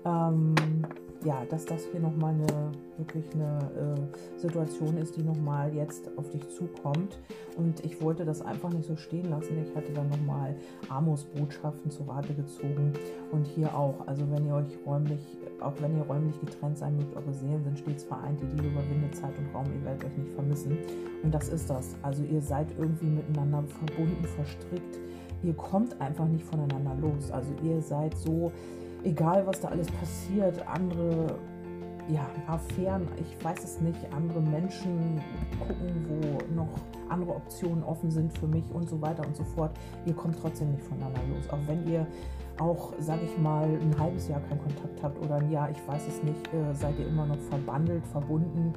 Ähm, 0.04 0.56
ja, 1.24 1.46
dass 1.50 1.66
das 1.66 1.86
hier 1.92 2.00
nochmal 2.00 2.34
eine 2.34 2.72
wirklich 2.98 3.26
eine 3.34 3.98
äh, 3.98 4.40
Situation 4.40 4.98
ist, 4.98 5.16
die 5.16 5.24
nochmal 5.24 5.74
jetzt 5.74 6.10
auf 6.18 6.30
dich 6.30 6.48
zukommt. 6.50 7.20
Und 7.58 7.84
ich 7.86 8.02
wollte 8.02 8.26
das 8.26 8.42
einfach 8.42 8.70
nicht 8.70 8.86
so 8.86 8.96
stehen 8.96 9.30
lassen. 9.30 9.58
Ich 9.64 9.76
hatte 9.76 9.92
dann 9.94 10.10
nochmal 10.10 10.56
Amos 10.90 11.24
Botschaften 11.24 11.90
zu 11.90 12.04
Rate 12.04 12.34
gezogen. 12.34 12.94
Und 13.32 13.48
hier 13.48 13.76
auch, 13.76 14.08
also 14.08 14.30
wenn 14.32 14.46
ihr 14.46 14.56
euch 14.56 14.78
räumlich, 14.86 15.22
auch 15.60 15.74
wenn 15.80 15.98
ihr 15.98 16.04
räumlich 16.04 16.40
getrennt 16.40 16.78
sein 16.78 16.98
mögt, 16.98 17.16
eure 17.16 17.34
Seelen 17.34 17.64
sind 17.64 17.80
stets 17.80 18.04
vereint, 18.04 18.40
die 18.42 18.46
Liebe 18.46 18.68
überwindet 18.68 19.16
Zeit 19.16 19.34
und 19.38 19.54
Raum, 19.56 19.66
ihr 19.74 19.84
werdet 19.86 20.06
euch 20.06 20.18
nicht 20.18 20.32
vermissen. 20.34 20.78
Und 21.24 21.34
das 21.34 21.50
ist 21.50 21.70
das. 21.70 21.96
Also 22.02 22.24
ihr 22.24 22.42
seid 22.42 22.68
irgendwie 22.78 23.08
miteinander 23.08 23.64
verbunden, 23.64 24.24
verstrickt. 24.24 25.00
Ihr 25.44 25.54
kommt 25.54 26.00
einfach 26.00 26.28
nicht 26.28 26.46
voneinander 26.46 26.96
los. 27.02 27.30
Also 27.32 27.54
ihr 27.64 27.82
seid 27.82 28.18
so 28.18 28.52
egal 29.04 29.46
was 29.46 29.60
da 29.60 29.70
alles 29.70 29.88
passiert, 29.92 30.66
andere 30.68 31.38
ja, 32.10 32.28
Affären, 32.48 33.08
ich 33.18 33.44
weiß 33.44 33.64
es 33.64 33.80
nicht, 33.80 34.00
andere 34.14 34.42
Menschen 34.42 35.22
gucken, 35.60 36.06
wo 36.10 36.54
noch 36.54 36.70
andere 37.10 37.36
Optionen 37.36 37.84
offen 37.84 38.12
sind 38.12 38.38
für 38.38 38.48
mich 38.48 38.70
und 38.74 38.90
so 38.90 39.02
weiter 39.02 39.26
und 39.26 39.36
so 39.36 39.44
fort. 39.44 39.72
Ihr 40.06 40.14
kommt 40.14 40.38
trotzdem 40.42 40.72
nicht 40.72 40.84
voneinander 40.84 41.22
los. 41.34 41.50
Auch 41.50 41.66
wenn 41.68 41.88
ihr 41.88 42.06
auch, 42.60 42.94
sag 43.00 43.22
ich 43.24 43.38
mal, 43.38 43.64
ein 43.64 43.96
halbes 43.98 44.28
Jahr 44.28 44.42
keinen 44.42 44.62
Kontakt 44.62 45.02
habt 45.02 45.24
oder 45.24 45.36
ein 45.36 45.50
Jahr, 45.50 45.70
ich 45.70 45.88
weiß 45.88 46.08
es 46.08 46.22
nicht, 46.24 46.54
äh, 46.54 46.74
seid 46.74 47.00
ihr 47.00 47.08
immer 47.08 47.26
noch 47.26 47.40
verbandelt, 47.50 48.06
verbunden 48.08 48.74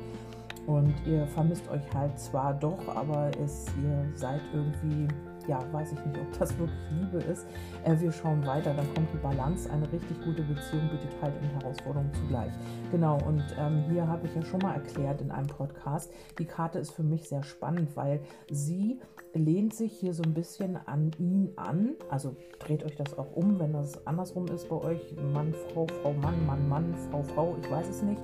und 0.67 0.95
ihr 1.07 1.27
vermisst 1.29 1.69
euch 1.69 1.95
halt 1.95 2.19
zwar 2.19 2.55
doch, 2.55 2.79
aber 2.95 3.31
es, 3.43 3.67
ihr 3.83 4.07
seid 4.15 4.41
irgendwie 4.53 5.09
ja, 5.49 5.63
weiß 5.73 5.93
ich 5.93 6.05
nicht, 6.07 6.19
ob 6.19 6.39
das 6.39 6.57
wirklich 6.59 6.79
Liebe 7.01 7.19
ist. 7.19 7.47
Äh, 7.85 7.99
wir 8.01 8.13
schauen 8.13 8.45
weiter, 8.47 8.75
dann 8.75 8.93
kommt 8.95 9.09
die 9.13 9.19
Balance. 9.19 9.71
Eine 9.71 9.91
richtig 9.93 10.23
gute 10.25 10.43
Beziehung 10.43 10.89
bietet 10.91 11.11
Halt 11.23 11.35
und 11.41 11.61
Herausforderungen 11.61 12.13
zugleich. 12.15 12.53
Genau, 12.91 13.19
und 13.27 13.45
ähm, 13.59 13.85
hier 13.91 14.07
habe 14.07 14.27
ich 14.27 14.35
ja 14.35 14.43
schon 14.43 14.61
mal 14.61 14.75
erklärt 14.75 15.21
in 15.21 15.31
einem 15.31 15.47
Podcast, 15.47 16.13
die 16.39 16.45
Karte 16.45 16.79
ist 16.79 16.93
für 16.93 17.03
mich 17.03 17.29
sehr 17.29 17.43
spannend, 17.43 17.97
weil 17.97 18.21
sie 18.51 19.01
lehnt 19.35 19.75
sich 19.75 19.93
hier 19.93 20.15
so 20.15 20.23
ein 20.23 20.35
bisschen 20.35 20.77
an 20.87 21.11
ihn 21.19 21.53
an. 21.57 21.95
Also 22.11 22.37
dreht 22.59 22.85
euch 22.85 22.97
das 22.97 23.17
auch 23.19 23.35
um, 23.35 23.59
wenn 23.59 23.73
das 23.73 24.07
andersrum 24.07 24.47
ist 24.49 24.69
bei 24.69 24.77
euch. 24.77 25.15
Mann, 25.33 25.55
Frau, 25.73 25.87
Frau, 26.03 26.13
Mann, 26.15 26.47
Mann, 26.47 26.69
Mann, 26.69 26.95
Frau, 27.11 27.23
Frau, 27.23 27.57
ich 27.61 27.71
weiß 27.71 27.89
es 27.89 28.03
nicht. 28.03 28.21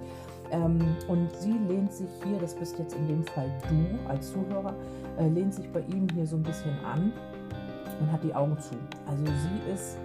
Ähm, 0.52 0.78
und 1.08 1.34
sie 1.36 1.58
lehnt 1.68 1.92
sich 1.92 2.10
hier, 2.22 2.38
das 2.38 2.54
bist 2.54 2.78
jetzt 2.78 2.94
in 2.94 3.08
dem 3.08 3.24
Fall 3.24 3.50
du 3.68 4.08
als 4.08 4.32
Zuhörer, 4.32 4.74
äh, 5.18 5.28
lehnt 5.28 5.54
sich 5.54 5.70
bei 5.72 5.80
ihm 5.80 6.06
hier 6.14 6.26
so 6.26 6.36
ein 6.36 6.42
bisschen 6.42 6.78
an 6.84 7.12
und 8.00 8.12
hat 8.12 8.22
die 8.22 8.34
Augen 8.34 8.58
zu. 8.60 8.74
Also 9.06 9.24
sie 9.24 9.72
ist 9.72 9.98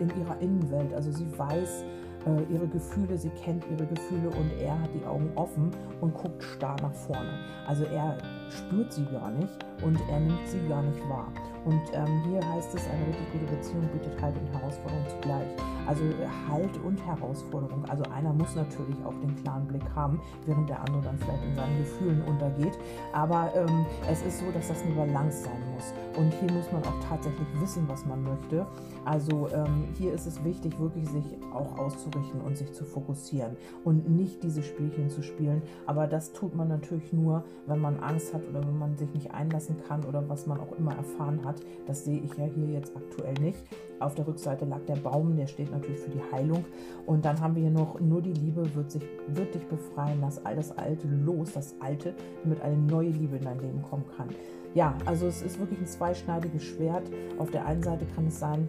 in 0.00 0.08
ihrer 0.20 0.38
Innenwelt, 0.40 0.92
also 0.92 1.12
sie 1.12 1.26
weiß 1.38 1.84
äh, 2.26 2.52
ihre 2.52 2.66
Gefühle, 2.66 3.16
sie 3.16 3.30
kennt 3.44 3.64
ihre 3.70 3.86
Gefühle 3.86 4.30
und 4.30 4.50
er 4.60 4.80
hat 4.80 4.90
die 4.92 5.06
Augen 5.06 5.30
offen 5.36 5.70
und 6.00 6.12
guckt 6.14 6.42
starr 6.42 6.76
nach 6.82 6.94
vorne. 6.94 7.38
Also 7.68 7.84
er 7.84 8.18
spürt 8.50 8.92
sie 8.92 9.04
gar 9.06 9.30
nicht 9.30 9.64
und 9.84 9.98
er 10.10 10.20
nimmt 10.20 10.46
sie 10.46 10.60
gar 10.68 10.82
nicht 10.82 11.00
wahr. 11.08 11.28
Und 11.64 11.82
ähm, 11.92 12.22
hier 12.28 12.40
heißt 12.52 12.74
es, 12.74 12.86
eine 12.88 13.06
richtig 13.06 13.32
gute 13.32 13.56
Beziehung 13.56 13.88
bietet 13.92 14.20
Halt 14.20 14.34
und 14.36 14.52
Herausforderung 14.52 15.04
zugleich. 15.08 15.46
Also 15.86 16.02
Halt 16.48 16.76
und 16.84 17.06
Herausforderung. 17.06 17.84
Also 17.88 18.04
einer 18.10 18.32
muss 18.32 18.54
natürlich 18.54 18.96
auch 19.04 19.14
den 19.20 19.34
klaren 19.42 19.66
Blick 19.66 19.84
haben, 19.94 20.20
während 20.46 20.68
der 20.68 20.80
andere 20.80 21.02
dann 21.02 21.18
vielleicht 21.18 21.44
in 21.44 21.54
seinen 21.54 21.78
Gefühlen 21.78 22.22
untergeht. 22.22 22.78
Aber 23.12 23.50
ähm, 23.54 23.86
es 24.10 24.22
ist 24.22 24.38
so, 24.38 24.50
dass 24.52 24.68
das 24.68 24.82
eine 24.82 24.94
Balance 24.94 25.44
sein 25.44 25.62
muss. 25.74 25.92
Und 26.16 26.32
hier 26.34 26.52
muss 26.52 26.70
man 26.72 26.82
auch 26.84 27.08
tatsächlich 27.08 27.48
wissen, 27.60 27.88
was 27.88 28.04
man 28.06 28.22
möchte. 28.22 28.66
Also 29.04 29.48
ähm, 29.52 29.88
hier 29.98 30.12
ist 30.12 30.26
es 30.26 30.42
wichtig, 30.44 30.78
wirklich 30.78 31.08
sich 31.08 31.24
auch 31.52 31.78
auszurichten 31.78 32.40
und 32.40 32.56
sich 32.56 32.72
zu 32.72 32.84
fokussieren 32.84 33.56
und 33.84 34.08
nicht 34.08 34.42
diese 34.42 34.62
Spielchen 34.62 35.10
zu 35.10 35.22
spielen. 35.22 35.62
Aber 35.86 36.06
das 36.06 36.32
tut 36.32 36.54
man 36.54 36.68
natürlich 36.68 37.12
nur, 37.12 37.44
wenn 37.66 37.80
man 37.80 38.00
Angst 38.00 38.32
hat 38.32 38.42
oder 38.48 38.60
wenn 38.66 38.78
man 38.78 38.96
sich 38.96 39.12
nicht 39.12 39.32
einlassen 39.32 39.76
kann 39.86 40.04
oder 40.04 40.28
was 40.28 40.46
man 40.46 40.60
auch 40.60 40.72
immer 40.78 40.94
erfahren 40.94 41.44
hat. 41.44 41.53
Das 41.86 42.04
sehe 42.04 42.20
ich 42.20 42.34
ja 42.36 42.44
hier 42.44 42.66
jetzt 42.66 42.94
aktuell 42.96 43.34
nicht. 43.34 43.58
Auf 44.00 44.14
der 44.14 44.26
Rückseite 44.26 44.64
lag 44.64 44.80
der 44.86 44.96
Baum, 44.96 45.36
der 45.36 45.46
steht 45.46 45.70
natürlich 45.70 46.00
für 46.00 46.10
die 46.10 46.20
Heilung. 46.32 46.64
Und 47.06 47.24
dann 47.24 47.40
haben 47.40 47.54
wir 47.54 47.62
hier 47.62 47.70
noch, 47.70 48.00
nur 48.00 48.22
die 48.22 48.32
Liebe 48.32 48.74
wird, 48.74 48.90
sich, 48.90 49.02
wird 49.28 49.54
dich 49.54 49.66
befreien, 49.66 50.18
lass 50.20 50.44
all 50.44 50.56
das 50.56 50.76
Alte 50.76 51.06
los, 51.08 51.52
das 51.52 51.74
Alte, 51.80 52.14
damit 52.42 52.60
eine 52.62 52.76
neue 52.76 53.10
Liebe 53.10 53.36
in 53.36 53.44
dein 53.44 53.60
Leben 53.60 53.82
kommen 53.82 54.04
kann. 54.16 54.28
Ja, 54.74 54.96
also 55.04 55.26
es 55.26 55.42
ist 55.42 55.58
wirklich 55.58 55.80
ein 55.80 55.86
zweischneidiges 55.86 56.64
Schwert. 56.64 57.08
Auf 57.38 57.50
der 57.50 57.64
einen 57.66 57.82
Seite 57.82 58.06
kann 58.14 58.26
es 58.26 58.40
sein, 58.40 58.68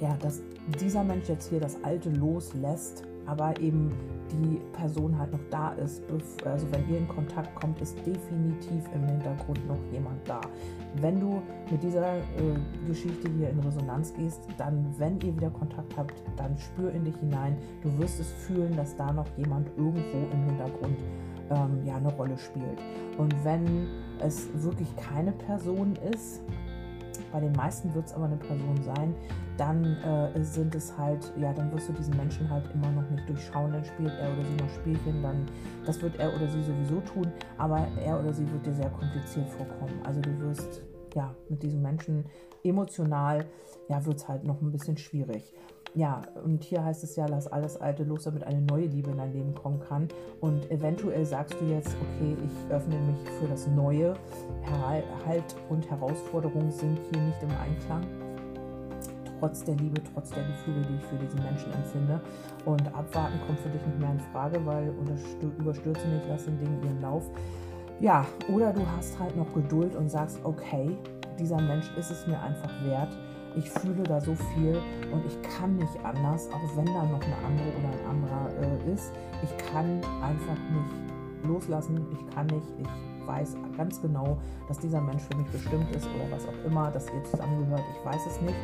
ja, 0.00 0.16
dass 0.20 0.42
dieser 0.80 1.02
Mensch 1.02 1.28
jetzt 1.28 1.48
hier 1.48 1.60
das 1.60 1.82
Alte 1.82 2.10
loslässt, 2.10 3.04
aber 3.28 3.58
eben 3.60 3.92
die 4.32 4.60
Person 4.72 5.18
halt 5.18 5.32
noch 5.32 5.40
da 5.50 5.72
ist. 5.72 6.02
Also 6.44 6.66
wenn 6.70 6.88
ihr 6.90 6.98
in 6.98 7.08
Kontakt 7.08 7.54
kommt, 7.54 7.80
ist 7.80 7.96
definitiv 7.98 8.84
im 8.94 9.06
Hintergrund 9.06 9.66
noch 9.66 9.78
jemand 9.92 10.28
da. 10.28 10.40
Wenn 11.00 11.20
du 11.20 11.42
mit 11.70 11.82
dieser 11.82 12.16
äh, 12.16 12.22
Geschichte 12.86 13.28
hier 13.36 13.50
in 13.50 13.58
Resonanz 13.60 14.12
gehst, 14.14 14.40
dann, 14.56 14.94
wenn 14.98 15.20
ihr 15.20 15.34
wieder 15.36 15.50
Kontakt 15.50 15.96
habt, 15.96 16.14
dann 16.36 16.56
spür 16.56 16.92
in 16.92 17.04
dich 17.04 17.16
hinein. 17.16 17.56
Du 17.82 17.96
wirst 17.98 18.20
es 18.20 18.30
fühlen, 18.46 18.74
dass 18.76 18.96
da 18.96 19.12
noch 19.12 19.26
jemand 19.36 19.68
irgendwo 19.76 20.18
im 20.32 20.44
Hintergrund 20.44 20.98
ähm, 21.50 21.84
ja, 21.84 21.96
eine 21.96 22.12
Rolle 22.14 22.36
spielt. 22.36 22.78
Und 23.16 23.34
wenn 23.44 23.88
es 24.20 24.48
wirklich 24.62 24.94
keine 24.96 25.32
Person 25.32 25.94
ist, 26.12 26.42
bei 27.32 27.40
den 27.40 27.52
meisten 27.52 27.92
wird 27.94 28.06
es 28.06 28.14
aber 28.14 28.26
eine 28.26 28.36
Person 28.36 28.82
sein, 28.82 29.14
dann 29.56 29.84
äh, 29.84 30.42
sind 30.42 30.74
es 30.74 30.96
halt, 30.96 31.32
ja, 31.36 31.52
dann 31.52 31.72
wirst 31.72 31.88
du 31.88 31.92
diesen 31.92 32.16
Menschen 32.16 32.48
halt 32.48 32.64
immer 32.72 32.90
noch 32.90 33.08
nicht 33.10 33.28
durchschauen, 33.28 33.72
dann 33.72 33.84
spielt 33.84 34.12
er 34.20 34.32
oder 34.32 34.44
sie 34.44 34.54
noch 34.54 34.70
Spielchen, 34.70 35.22
dann, 35.22 35.46
das 35.84 36.00
wird 36.00 36.18
er 36.18 36.34
oder 36.34 36.48
sie 36.48 36.62
sowieso 36.62 37.00
tun, 37.00 37.32
aber 37.56 37.86
er 38.04 38.18
oder 38.20 38.32
sie 38.32 38.50
wird 38.50 38.64
dir 38.64 38.74
sehr 38.74 38.90
kompliziert 38.90 39.48
vorkommen. 39.48 40.00
Also 40.04 40.20
du 40.20 40.38
wirst, 40.40 40.82
ja, 41.14 41.34
mit 41.48 41.62
diesem 41.62 41.82
Menschen 41.82 42.24
emotional, 42.62 43.44
ja, 43.88 44.04
wird 44.04 44.18
es 44.18 44.28
halt 44.28 44.44
noch 44.44 44.60
ein 44.60 44.70
bisschen 44.70 44.96
schwierig 44.96 45.54
ja, 45.98 46.22
und 46.44 46.62
hier 46.62 46.84
heißt 46.84 47.02
es 47.02 47.16
ja, 47.16 47.26
lass 47.26 47.48
alles 47.48 47.76
Alte 47.76 48.04
los, 48.04 48.22
damit 48.22 48.44
eine 48.44 48.60
neue 48.60 48.86
Liebe 48.86 49.10
in 49.10 49.16
dein 49.16 49.32
Leben 49.32 49.52
kommen 49.52 49.80
kann. 49.80 50.06
Und 50.40 50.70
eventuell 50.70 51.26
sagst 51.26 51.60
du 51.60 51.64
jetzt, 51.64 51.88
okay, 51.88 52.36
ich 52.46 52.72
öffne 52.72 52.94
mich 53.00 53.28
für 53.40 53.48
das 53.48 53.66
Neue. 53.66 54.14
Halt 55.26 55.56
und 55.68 55.90
Herausforderungen 55.90 56.70
sind 56.70 57.00
hier 57.10 57.20
nicht 57.20 57.42
im 57.42 57.50
Einklang. 57.50 58.06
Trotz 59.40 59.64
der 59.64 59.74
Liebe, 59.74 60.00
trotz 60.14 60.30
der 60.30 60.44
Gefühle, 60.44 60.82
die 60.88 60.94
ich 60.94 61.04
für 61.04 61.16
diesen 61.16 61.42
Menschen 61.42 61.72
empfinde. 61.72 62.20
Und 62.64 62.86
abwarten 62.94 63.40
kommt 63.48 63.58
für 63.58 63.68
dich 63.68 63.84
nicht 63.84 63.98
mehr 63.98 64.12
in 64.12 64.20
Frage, 64.32 64.64
weil 64.64 64.94
überstürze 65.58 66.06
nicht, 66.06 66.26
lass 66.28 66.44
den 66.44 66.60
Dingen 66.60 66.80
ihren 66.84 67.02
Lauf. 67.02 67.28
Ja, 67.98 68.24
oder 68.48 68.72
du 68.72 68.82
hast 68.96 69.18
halt 69.18 69.36
noch 69.36 69.52
Geduld 69.52 69.96
und 69.96 70.08
sagst, 70.08 70.38
okay, 70.44 70.96
dieser 71.40 71.60
Mensch 71.60 71.90
ist 71.96 72.12
es 72.12 72.24
mir 72.28 72.40
einfach 72.40 72.70
wert 72.84 73.10
ich 73.56 73.70
fühle 73.70 74.02
da 74.02 74.20
so 74.20 74.34
viel 74.34 74.80
und 75.12 75.24
ich 75.26 75.40
kann 75.42 75.76
nicht 75.76 76.04
anders, 76.04 76.48
auch 76.48 76.76
wenn 76.76 76.86
da 76.86 77.04
noch 77.04 77.22
eine 77.22 77.36
andere 77.46 77.68
oder 77.78 77.88
ein 77.88 78.10
anderer 78.10 78.50
äh, 78.62 78.92
ist. 78.92 79.12
Ich 79.42 79.72
kann 79.72 80.00
einfach 80.22 80.58
nicht 80.70 81.46
loslassen, 81.46 82.06
ich 82.12 82.34
kann 82.34 82.46
nicht, 82.46 82.66
ich 82.78 83.26
weiß 83.26 83.56
ganz 83.76 84.00
genau, 84.00 84.38
dass 84.66 84.78
dieser 84.78 85.00
Mensch 85.00 85.22
für 85.22 85.36
mich 85.36 85.48
bestimmt 85.48 85.94
ist 85.94 86.06
oder 86.06 86.30
was 86.30 86.46
auch 86.46 86.64
immer, 86.66 86.90
dass 86.90 87.06
ihr 87.06 87.22
zusammengehört, 87.24 87.84
ich 87.98 88.06
weiß 88.06 88.26
es 88.26 88.40
nicht. 88.40 88.56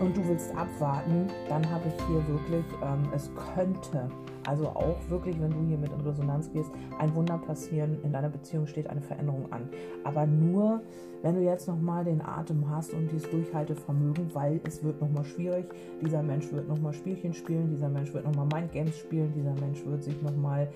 Und 0.00 0.16
du 0.16 0.26
willst 0.28 0.54
abwarten, 0.56 1.26
dann 1.48 1.68
habe 1.68 1.88
ich 1.88 2.06
hier 2.06 2.26
wirklich, 2.28 2.64
ähm, 2.82 3.08
es 3.12 3.28
könnte, 3.54 4.08
also 4.48 4.68
auch 4.68 4.96
wirklich, 5.10 5.38
wenn 5.40 5.50
du 5.50 5.60
hier 5.68 5.76
mit 5.76 5.92
in 5.92 6.00
Resonanz 6.00 6.50
gehst, 6.50 6.70
ein 6.98 7.14
Wunder 7.14 7.36
passieren. 7.36 7.98
In 8.02 8.12
deiner 8.12 8.30
Beziehung 8.30 8.66
steht 8.66 8.88
eine 8.88 9.02
Veränderung 9.02 9.52
an. 9.52 9.68
Aber 10.04 10.26
nur, 10.26 10.80
wenn 11.22 11.34
du 11.34 11.42
jetzt 11.42 11.68
nochmal 11.68 12.04
den 12.04 12.22
Atem 12.22 12.70
hast 12.70 12.94
und 12.94 13.12
dieses 13.12 13.30
Durchhaltevermögen, 13.30 14.34
weil 14.34 14.60
es 14.64 14.82
wird 14.82 15.02
nochmal 15.02 15.24
schwierig. 15.24 15.66
Dieser 16.00 16.22
Mensch 16.22 16.50
wird 16.50 16.66
nochmal 16.66 16.94
Spielchen 16.94 17.34
spielen, 17.34 17.68
dieser 17.68 17.90
Mensch 17.90 18.14
wird 18.14 18.24
nochmal 18.24 18.46
Mindgames 18.46 18.98
spielen, 18.98 19.34
dieser 19.36 19.52
Mensch 19.52 19.84
wird 19.84 20.02
sich 20.02 20.20
nochmal 20.22 20.68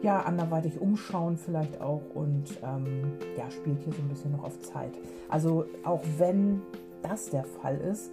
ja, 0.00 0.20
anderweitig 0.20 0.80
umschauen 0.80 1.36
vielleicht 1.36 1.80
auch 1.80 2.02
und 2.14 2.44
ähm, 2.62 3.14
ja, 3.36 3.50
spielt 3.50 3.82
hier 3.82 3.92
so 3.92 4.00
ein 4.00 4.08
bisschen 4.08 4.30
noch 4.30 4.44
auf 4.44 4.60
Zeit. 4.60 4.92
Also 5.28 5.64
auch 5.82 6.02
wenn 6.18 6.62
das 7.02 7.30
der 7.30 7.42
Fall 7.42 7.78
ist, 7.78 8.12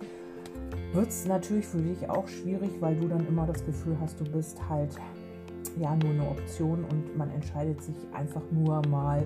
wird 0.96 1.10
es 1.10 1.26
natürlich 1.26 1.68
für 1.68 1.82
dich 1.82 2.10
auch 2.10 2.28
schwierig, 2.28 2.72
weil 2.80 2.96
du 2.96 3.08
dann 3.08 3.28
immer 3.28 3.46
das 3.46 3.66
Gefühl 3.66 3.98
hast, 4.00 4.20
du 4.20 4.24
bist 4.24 4.58
halt 4.70 4.96
ja 5.78 5.96
nur 5.96 6.12
eine 6.12 6.30
Option 6.30 6.86
und 6.86 7.18
man 7.18 7.30
entscheidet 7.32 7.82
sich 7.82 7.96
einfach 8.14 8.42
nur 8.52 8.82
mal 8.88 9.24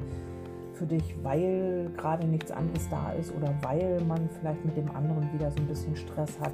für 0.74 0.86
dich, 0.86 1.16
weil 1.22 1.92
gerade 1.98 2.26
nichts 2.26 2.52
anderes 2.52 2.88
da 2.90 3.12
ist 3.12 3.34
oder 3.36 3.54
weil 3.62 4.02
man 4.08 4.30
vielleicht 4.40 4.64
mit 4.66 4.78
dem 4.78 4.90
anderen 4.96 5.32
wieder 5.34 5.52
so 5.52 5.58
ein 5.58 5.68
bisschen 5.68 5.96
Stress 5.96 6.40
hat 6.40 6.54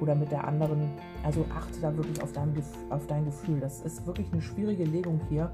oder 0.00 0.14
mit 0.14 0.30
der 0.30 0.46
anderen. 0.46 0.90
Also 1.24 1.44
achte 1.56 1.80
da 1.80 1.96
wirklich 1.96 2.22
auf 2.22 2.32
dein, 2.32 2.52
auf 2.90 3.06
dein 3.06 3.24
Gefühl. 3.24 3.60
Das 3.60 3.80
ist 3.80 4.06
wirklich 4.06 4.30
eine 4.32 4.42
schwierige 4.42 4.84
Legung 4.84 5.20
hier, 5.28 5.50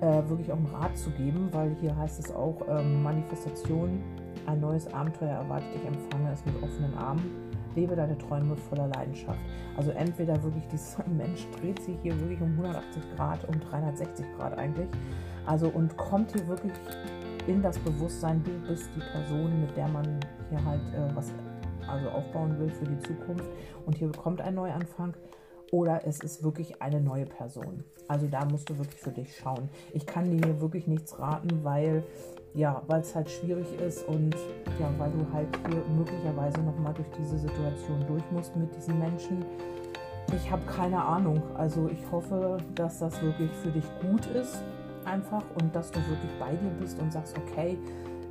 äh, 0.00 0.22
wirklich 0.28 0.50
auch 0.52 0.56
einen 0.56 0.66
Rat 0.66 0.96
zu 0.96 1.10
geben, 1.10 1.48
weil 1.52 1.74
hier 1.80 1.96
heißt 1.96 2.18
es 2.20 2.34
auch 2.34 2.62
ähm, 2.68 3.02
Manifestation, 3.02 4.00
ein 4.46 4.60
neues 4.60 4.86
Abenteuer 4.94 5.30
erwartet 5.30 5.74
dich, 5.74 5.84
empfange 5.84 6.32
es 6.32 6.44
mit 6.46 6.62
offenen 6.62 6.96
Armen 6.96 7.47
lebe 7.78 7.94
deine 7.94 8.18
Träume 8.18 8.56
voller 8.56 8.88
Leidenschaft. 8.88 9.38
Also 9.76 9.90
entweder 9.92 10.42
wirklich 10.42 10.66
dieser 10.68 11.06
Mensch 11.16 11.46
dreht 11.60 11.80
sich 11.82 11.96
hier 12.02 12.18
wirklich 12.20 12.40
um 12.40 12.50
180 12.50 13.02
Grad, 13.16 13.48
um 13.48 13.60
360 13.60 14.26
Grad 14.36 14.58
eigentlich. 14.58 14.88
Also 15.46 15.68
und 15.68 15.96
kommt 15.96 16.32
hier 16.32 16.46
wirklich 16.48 16.72
in 17.46 17.62
das 17.62 17.78
Bewusstsein, 17.78 18.42
du 18.44 18.50
bist 18.68 18.90
die 18.94 19.00
Person, 19.00 19.60
mit 19.60 19.76
der 19.76 19.88
man 19.88 20.20
hier 20.50 20.62
halt 20.64 20.82
äh, 20.94 21.16
was 21.16 21.32
also 21.88 22.08
aufbauen 22.10 22.58
will 22.58 22.68
für 22.68 22.84
die 22.84 22.98
Zukunft. 22.98 23.48
Und 23.86 23.96
hier 23.96 24.12
kommt 24.12 24.40
ein 24.40 24.54
Neuanfang 24.54 25.14
oder 25.70 26.06
es 26.06 26.20
ist 26.20 26.42
wirklich 26.42 26.82
eine 26.82 27.00
neue 27.00 27.26
Person. 27.26 27.84
Also 28.08 28.26
da 28.26 28.44
musst 28.44 28.68
du 28.68 28.78
wirklich 28.78 29.00
für 29.00 29.12
dich 29.12 29.36
schauen. 29.36 29.68
Ich 29.92 30.06
kann 30.06 30.30
dir 30.30 30.46
hier 30.46 30.60
wirklich 30.60 30.86
nichts 30.86 31.18
raten, 31.18 31.62
weil 31.62 32.02
ja, 32.54 32.82
weil 32.86 33.00
es 33.00 33.14
halt 33.14 33.30
schwierig 33.30 33.66
ist 33.80 34.06
und 34.08 34.34
ja, 34.78 34.90
weil 34.98 35.10
du 35.10 35.26
halt 35.32 35.48
hier 35.68 35.82
möglicherweise 35.96 36.60
nochmal 36.60 36.94
durch 36.94 37.08
diese 37.18 37.38
Situation 37.38 38.04
durch 38.06 38.24
musst 38.30 38.56
mit 38.56 38.74
diesen 38.74 38.98
Menschen. 38.98 39.44
Ich 40.34 40.50
habe 40.50 40.62
keine 40.66 41.02
Ahnung. 41.02 41.42
Also 41.54 41.88
ich 41.88 42.10
hoffe, 42.10 42.58
dass 42.74 42.98
das 42.98 43.20
wirklich 43.22 43.50
für 43.62 43.70
dich 43.70 43.84
gut 44.00 44.26
ist 44.26 44.62
einfach 45.04 45.42
und 45.60 45.74
dass 45.74 45.90
du 45.90 45.98
wirklich 46.00 46.30
bei 46.38 46.50
dir 46.50 46.70
bist 46.80 46.98
und 47.00 47.12
sagst, 47.12 47.36
okay, 47.38 47.78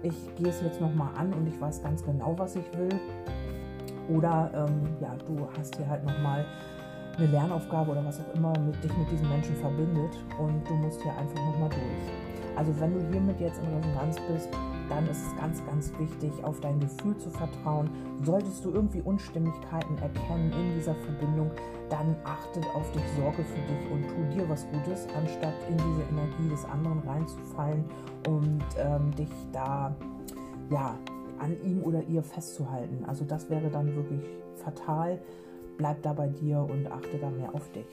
ich 0.03 0.35
gehe 0.35 0.49
es 0.49 0.61
jetzt 0.61 0.79
nochmal 0.79 1.09
an 1.17 1.33
und 1.33 1.47
ich 1.47 1.59
weiß 1.59 1.81
ganz 1.81 2.03
genau, 2.03 2.37
was 2.37 2.55
ich 2.55 2.77
will. 2.77 2.99
Oder 4.09 4.51
ähm, 4.53 4.95
ja, 5.01 5.15
du 5.25 5.47
hast 5.57 5.75
hier 5.75 5.87
halt 5.87 6.05
nochmal 6.05 6.45
eine 7.17 7.27
Lernaufgabe 7.27 7.91
oder 7.91 8.05
was 8.05 8.19
auch 8.19 8.35
immer 8.35 8.53
mit 8.59 8.81
dich 8.83 8.95
mit 8.95 9.11
diesen 9.11 9.27
Menschen 9.27 9.55
verbindet 9.55 10.11
und 10.37 10.67
du 10.69 10.73
musst 10.75 11.01
hier 11.01 11.11
einfach 11.17 11.43
nochmal 11.45 11.69
durch. 11.69 12.26
Also 12.57 12.73
wenn 12.79 12.93
du 12.93 12.99
hiermit 13.11 13.39
jetzt 13.39 13.59
in 13.59 13.67
Resonanz 13.67 14.17
bist, 14.27 14.49
dann 14.89 15.07
ist 15.07 15.21
es 15.27 15.35
ganz, 15.37 15.63
ganz 15.65 15.91
wichtig, 15.99 16.43
auf 16.43 16.59
dein 16.59 16.79
Gefühl 16.79 17.15
zu 17.17 17.29
vertrauen. 17.29 17.89
Solltest 18.23 18.65
du 18.65 18.71
irgendwie 18.71 19.01
Unstimmigkeiten 19.01 19.97
erkennen 19.99 20.51
in 20.51 20.73
dieser 20.75 20.95
Verbindung, 20.95 21.51
dann 21.89 22.15
achtet 22.23 22.65
auf 22.73 22.91
dich, 22.91 23.03
sorge 23.15 23.43
für 23.43 23.61
dich 23.61 23.91
und 23.91 24.07
tu 24.07 24.35
dir 24.35 24.49
was 24.49 24.65
Gutes, 24.71 25.07
anstatt 25.15 25.53
in 25.69 25.77
diese 25.77 26.09
Energie 26.09 26.49
des 26.49 26.65
anderen 26.65 26.99
reinzufallen 27.07 27.85
und 28.27 28.63
ähm, 28.77 29.15
dich 29.15 29.29
da 29.53 29.95
ja 30.71 30.97
an 31.37 31.55
ihm 31.63 31.83
oder 31.83 32.01
ihr 32.03 32.23
festzuhalten. 32.23 33.05
Also 33.05 33.23
das 33.23 33.49
wäre 33.51 33.69
dann 33.69 33.95
wirklich 33.95 34.21
fatal. 34.55 35.19
Bleib 35.77 36.01
da 36.01 36.13
bei 36.13 36.27
dir 36.27 36.59
und 36.59 36.91
achte 36.91 37.19
da 37.19 37.29
mehr 37.29 37.53
auf 37.53 37.71
dich 37.71 37.85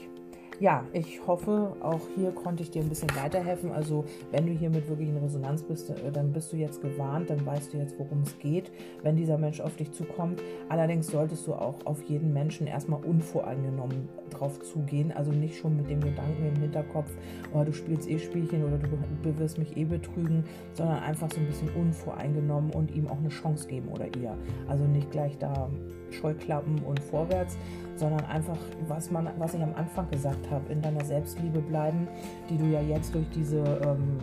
ja, 0.61 0.85
ich 0.93 1.27
hoffe, 1.27 1.77
auch 1.81 2.01
hier 2.15 2.31
konnte 2.31 2.63
ich 2.63 2.71
dir 2.71 2.83
ein 2.83 2.89
bisschen 2.89 3.15
weiterhelfen. 3.17 3.73
Also, 3.73 4.05
wenn 4.31 4.47
du 4.47 4.53
hiermit 4.53 4.89
wirklich 4.89 5.09
in 5.09 5.17
Resonanz 5.17 5.63
bist, 5.63 5.91
äh, 5.91 6.13
dann 6.13 6.33
bist 6.33 6.53
du 6.53 6.57
jetzt 6.57 6.81
gewarnt, 6.81 7.31
dann 7.31 7.45
weißt 7.45 7.73
du 7.73 7.79
jetzt, 7.79 7.99
worum 7.99 8.23
es 8.23 8.39
geht, 8.39 8.71
wenn 9.03 9.17
dieser 9.17 9.39
Mensch 9.39 9.61
auf 9.61 9.77
dich 9.77 9.93
zukommt. 9.93 10.43
Allerdings 10.69 11.09
solltest 11.09 11.47
du 11.47 11.55
auch 11.55 11.85
auf 11.85 12.03
jeden 12.05 12.33
Menschen 12.33 12.67
erstmal 12.67 13.03
unvoreingenommen 13.05 14.09
drauf 14.31 14.61
zugehen. 14.63 15.13
Also 15.13 15.33
nicht 15.33 15.59
schon 15.59 15.77
mit 15.77 15.89
dem 15.89 16.01
Gedanken 16.01 16.47
im 16.47 16.57
Hinterkopf, 16.61 17.11
oh, 17.53 17.65
du 17.65 17.73
spielst 17.73 18.09
eh 18.09 18.19
Spielchen 18.19 18.65
oder 18.65 18.79
du 18.79 19.39
wirst 19.39 19.59
mich 19.59 19.77
eh 19.77 19.85
betrügen, 19.85 20.45
sondern 20.73 20.99
einfach 21.03 21.31
so 21.33 21.41
ein 21.41 21.47
bisschen 21.47 21.69
unvoreingenommen 21.71 22.71
und 22.73 22.95
ihm 22.95 23.09
auch 23.09 23.19
eine 23.19 23.29
Chance 23.29 23.69
geben 23.69 23.89
oder 23.89 24.07
ihr. 24.17 24.37
Also 24.69 24.85
nicht 24.85 25.11
gleich 25.11 25.39
da 25.39 25.69
Scheuklappen 26.11 26.79
und 26.85 27.01
vorwärts, 27.01 27.59
sondern 27.97 28.25
einfach, 28.27 28.59
was, 28.89 29.11
man, 29.11 29.29
was 29.39 29.55
ich 29.55 29.63
am 29.63 29.75
Anfang 29.75 30.11
gesagt 30.11 30.51
habe, 30.51 30.73
in 30.73 30.83
deiner 30.83 31.05
Selbstliebe 31.05 31.61
bleiben, 31.61 32.09
die 32.51 32.57
du 32.57 32.67
ja 32.67 32.81
jetzt 32.81 33.15
durch, 33.15 33.29
diese, 33.35 33.59
ähm, 33.59 34.19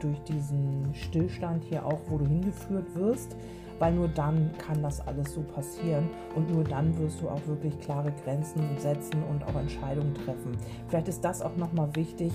durch 0.00 0.18
diesen 0.22 0.94
Stillstand 0.94 1.64
hier 1.64 1.84
auch, 1.84 2.00
wo 2.08 2.18
du 2.18 2.26
hingeführt 2.26 2.94
wirst, 2.94 3.36
weil 3.78 3.92
nur 3.92 4.08
dann 4.08 4.50
kann 4.58 4.82
das 4.82 5.06
alles 5.06 5.34
so 5.34 5.42
passieren 5.42 6.08
und 6.34 6.50
nur 6.50 6.64
dann 6.64 6.96
wirst 6.98 7.20
du 7.20 7.28
auch 7.28 7.44
wirklich 7.46 7.78
klare 7.80 8.12
Grenzen 8.24 8.62
setzen 8.78 9.22
und 9.30 9.44
auch 9.44 9.54
Entscheidungen 9.54 10.14
treffen. 10.14 10.56
Vielleicht 10.88 11.08
ist 11.08 11.24
das 11.24 11.42
auch 11.42 11.56
nochmal 11.56 11.94
wichtig, 11.94 12.32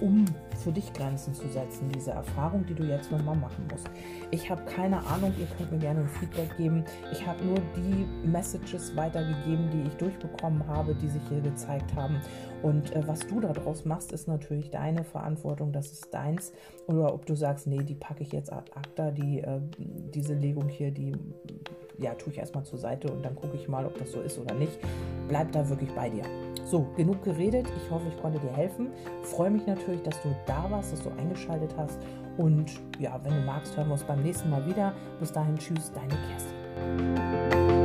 um 0.00 0.24
für 0.62 0.72
dich 0.72 0.92
Grenzen 0.92 1.34
zu 1.34 1.48
setzen, 1.48 1.90
diese 1.94 2.12
Erfahrung, 2.12 2.64
die 2.66 2.74
du 2.74 2.84
jetzt 2.84 3.10
nochmal 3.10 3.36
machen 3.36 3.66
musst. 3.70 3.88
Ich 4.30 4.48
habe 4.50 4.62
keine 4.64 5.04
Ahnung, 5.06 5.32
ihr 5.38 5.46
könnt 5.56 5.72
mir 5.72 5.78
gerne 5.78 6.00
ein 6.00 6.08
Feedback 6.08 6.56
geben. 6.56 6.84
Ich 7.12 7.26
habe 7.26 7.44
nur 7.44 7.58
die 7.76 8.26
Messages 8.26 8.94
weitergegeben, 8.96 9.70
die 9.70 9.88
ich 9.88 9.94
durchbekommen 9.94 10.66
habe, 10.66 10.94
die 10.94 11.08
sich 11.08 11.22
hier 11.28 11.40
gezeigt 11.40 11.94
haben. 11.94 12.20
Und 12.62 12.94
äh, 12.94 13.06
was 13.06 13.20
du 13.26 13.40
daraus 13.40 13.84
machst, 13.84 14.12
ist 14.12 14.26
natürlich 14.26 14.70
deine 14.70 15.04
Verantwortung, 15.04 15.72
das 15.72 15.92
ist 15.92 16.12
deins. 16.12 16.52
Oder 16.86 17.12
ob 17.12 17.26
du 17.26 17.34
sagst, 17.34 17.66
nee, 17.66 17.82
die 17.82 17.94
packe 17.94 18.22
ich 18.22 18.32
jetzt 18.32 18.52
ad 18.52 18.72
acta, 18.74 19.10
die, 19.10 19.40
äh, 19.40 19.60
diese 19.78 20.34
Legung 20.34 20.68
hier, 20.68 20.90
die 20.90 21.12
ja, 21.98 22.14
tue 22.14 22.32
ich 22.32 22.38
erstmal 22.38 22.64
zur 22.64 22.78
Seite 22.78 23.12
und 23.12 23.24
dann 23.24 23.34
gucke 23.34 23.56
ich 23.56 23.68
mal, 23.68 23.86
ob 23.86 23.98
das 23.98 24.12
so 24.12 24.20
ist 24.20 24.38
oder 24.38 24.54
nicht. 24.54 24.78
Bleib 25.28 25.52
da 25.52 25.68
wirklich 25.68 25.92
bei 25.94 26.10
dir. 26.10 26.24
So, 26.64 26.86
genug 26.96 27.22
geredet. 27.22 27.66
Ich 27.76 27.90
hoffe, 27.90 28.06
ich 28.08 28.20
konnte 28.20 28.38
dir 28.38 28.52
helfen. 28.52 28.88
Freue 29.22 29.50
mich 29.50 29.66
natürlich, 29.66 30.02
dass 30.02 30.20
du 30.22 30.34
da 30.46 30.66
warst, 30.70 30.92
dass 30.92 31.02
du 31.02 31.10
eingeschaltet 31.10 31.74
hast. 31.76 31.98
Und 32.36 32.72
ja, 32.98 33.20
wenn 33.22 33.34
du 33.34 33.40
magst, 33.42 33.76
hören 33.76 33.88
wir 33.88 33.92
uns 33.92 34.04
beim 34.04 34.22
nächsten 34.22 34.50
Mal 34.50 34.66
wieder. 34.66 34.92
Bis 35.20 35.30
dahin, 35.30 35.56
tschüss, 35.56 35.92
deine 35.92 36.14
Kerstin. 36.28 37.83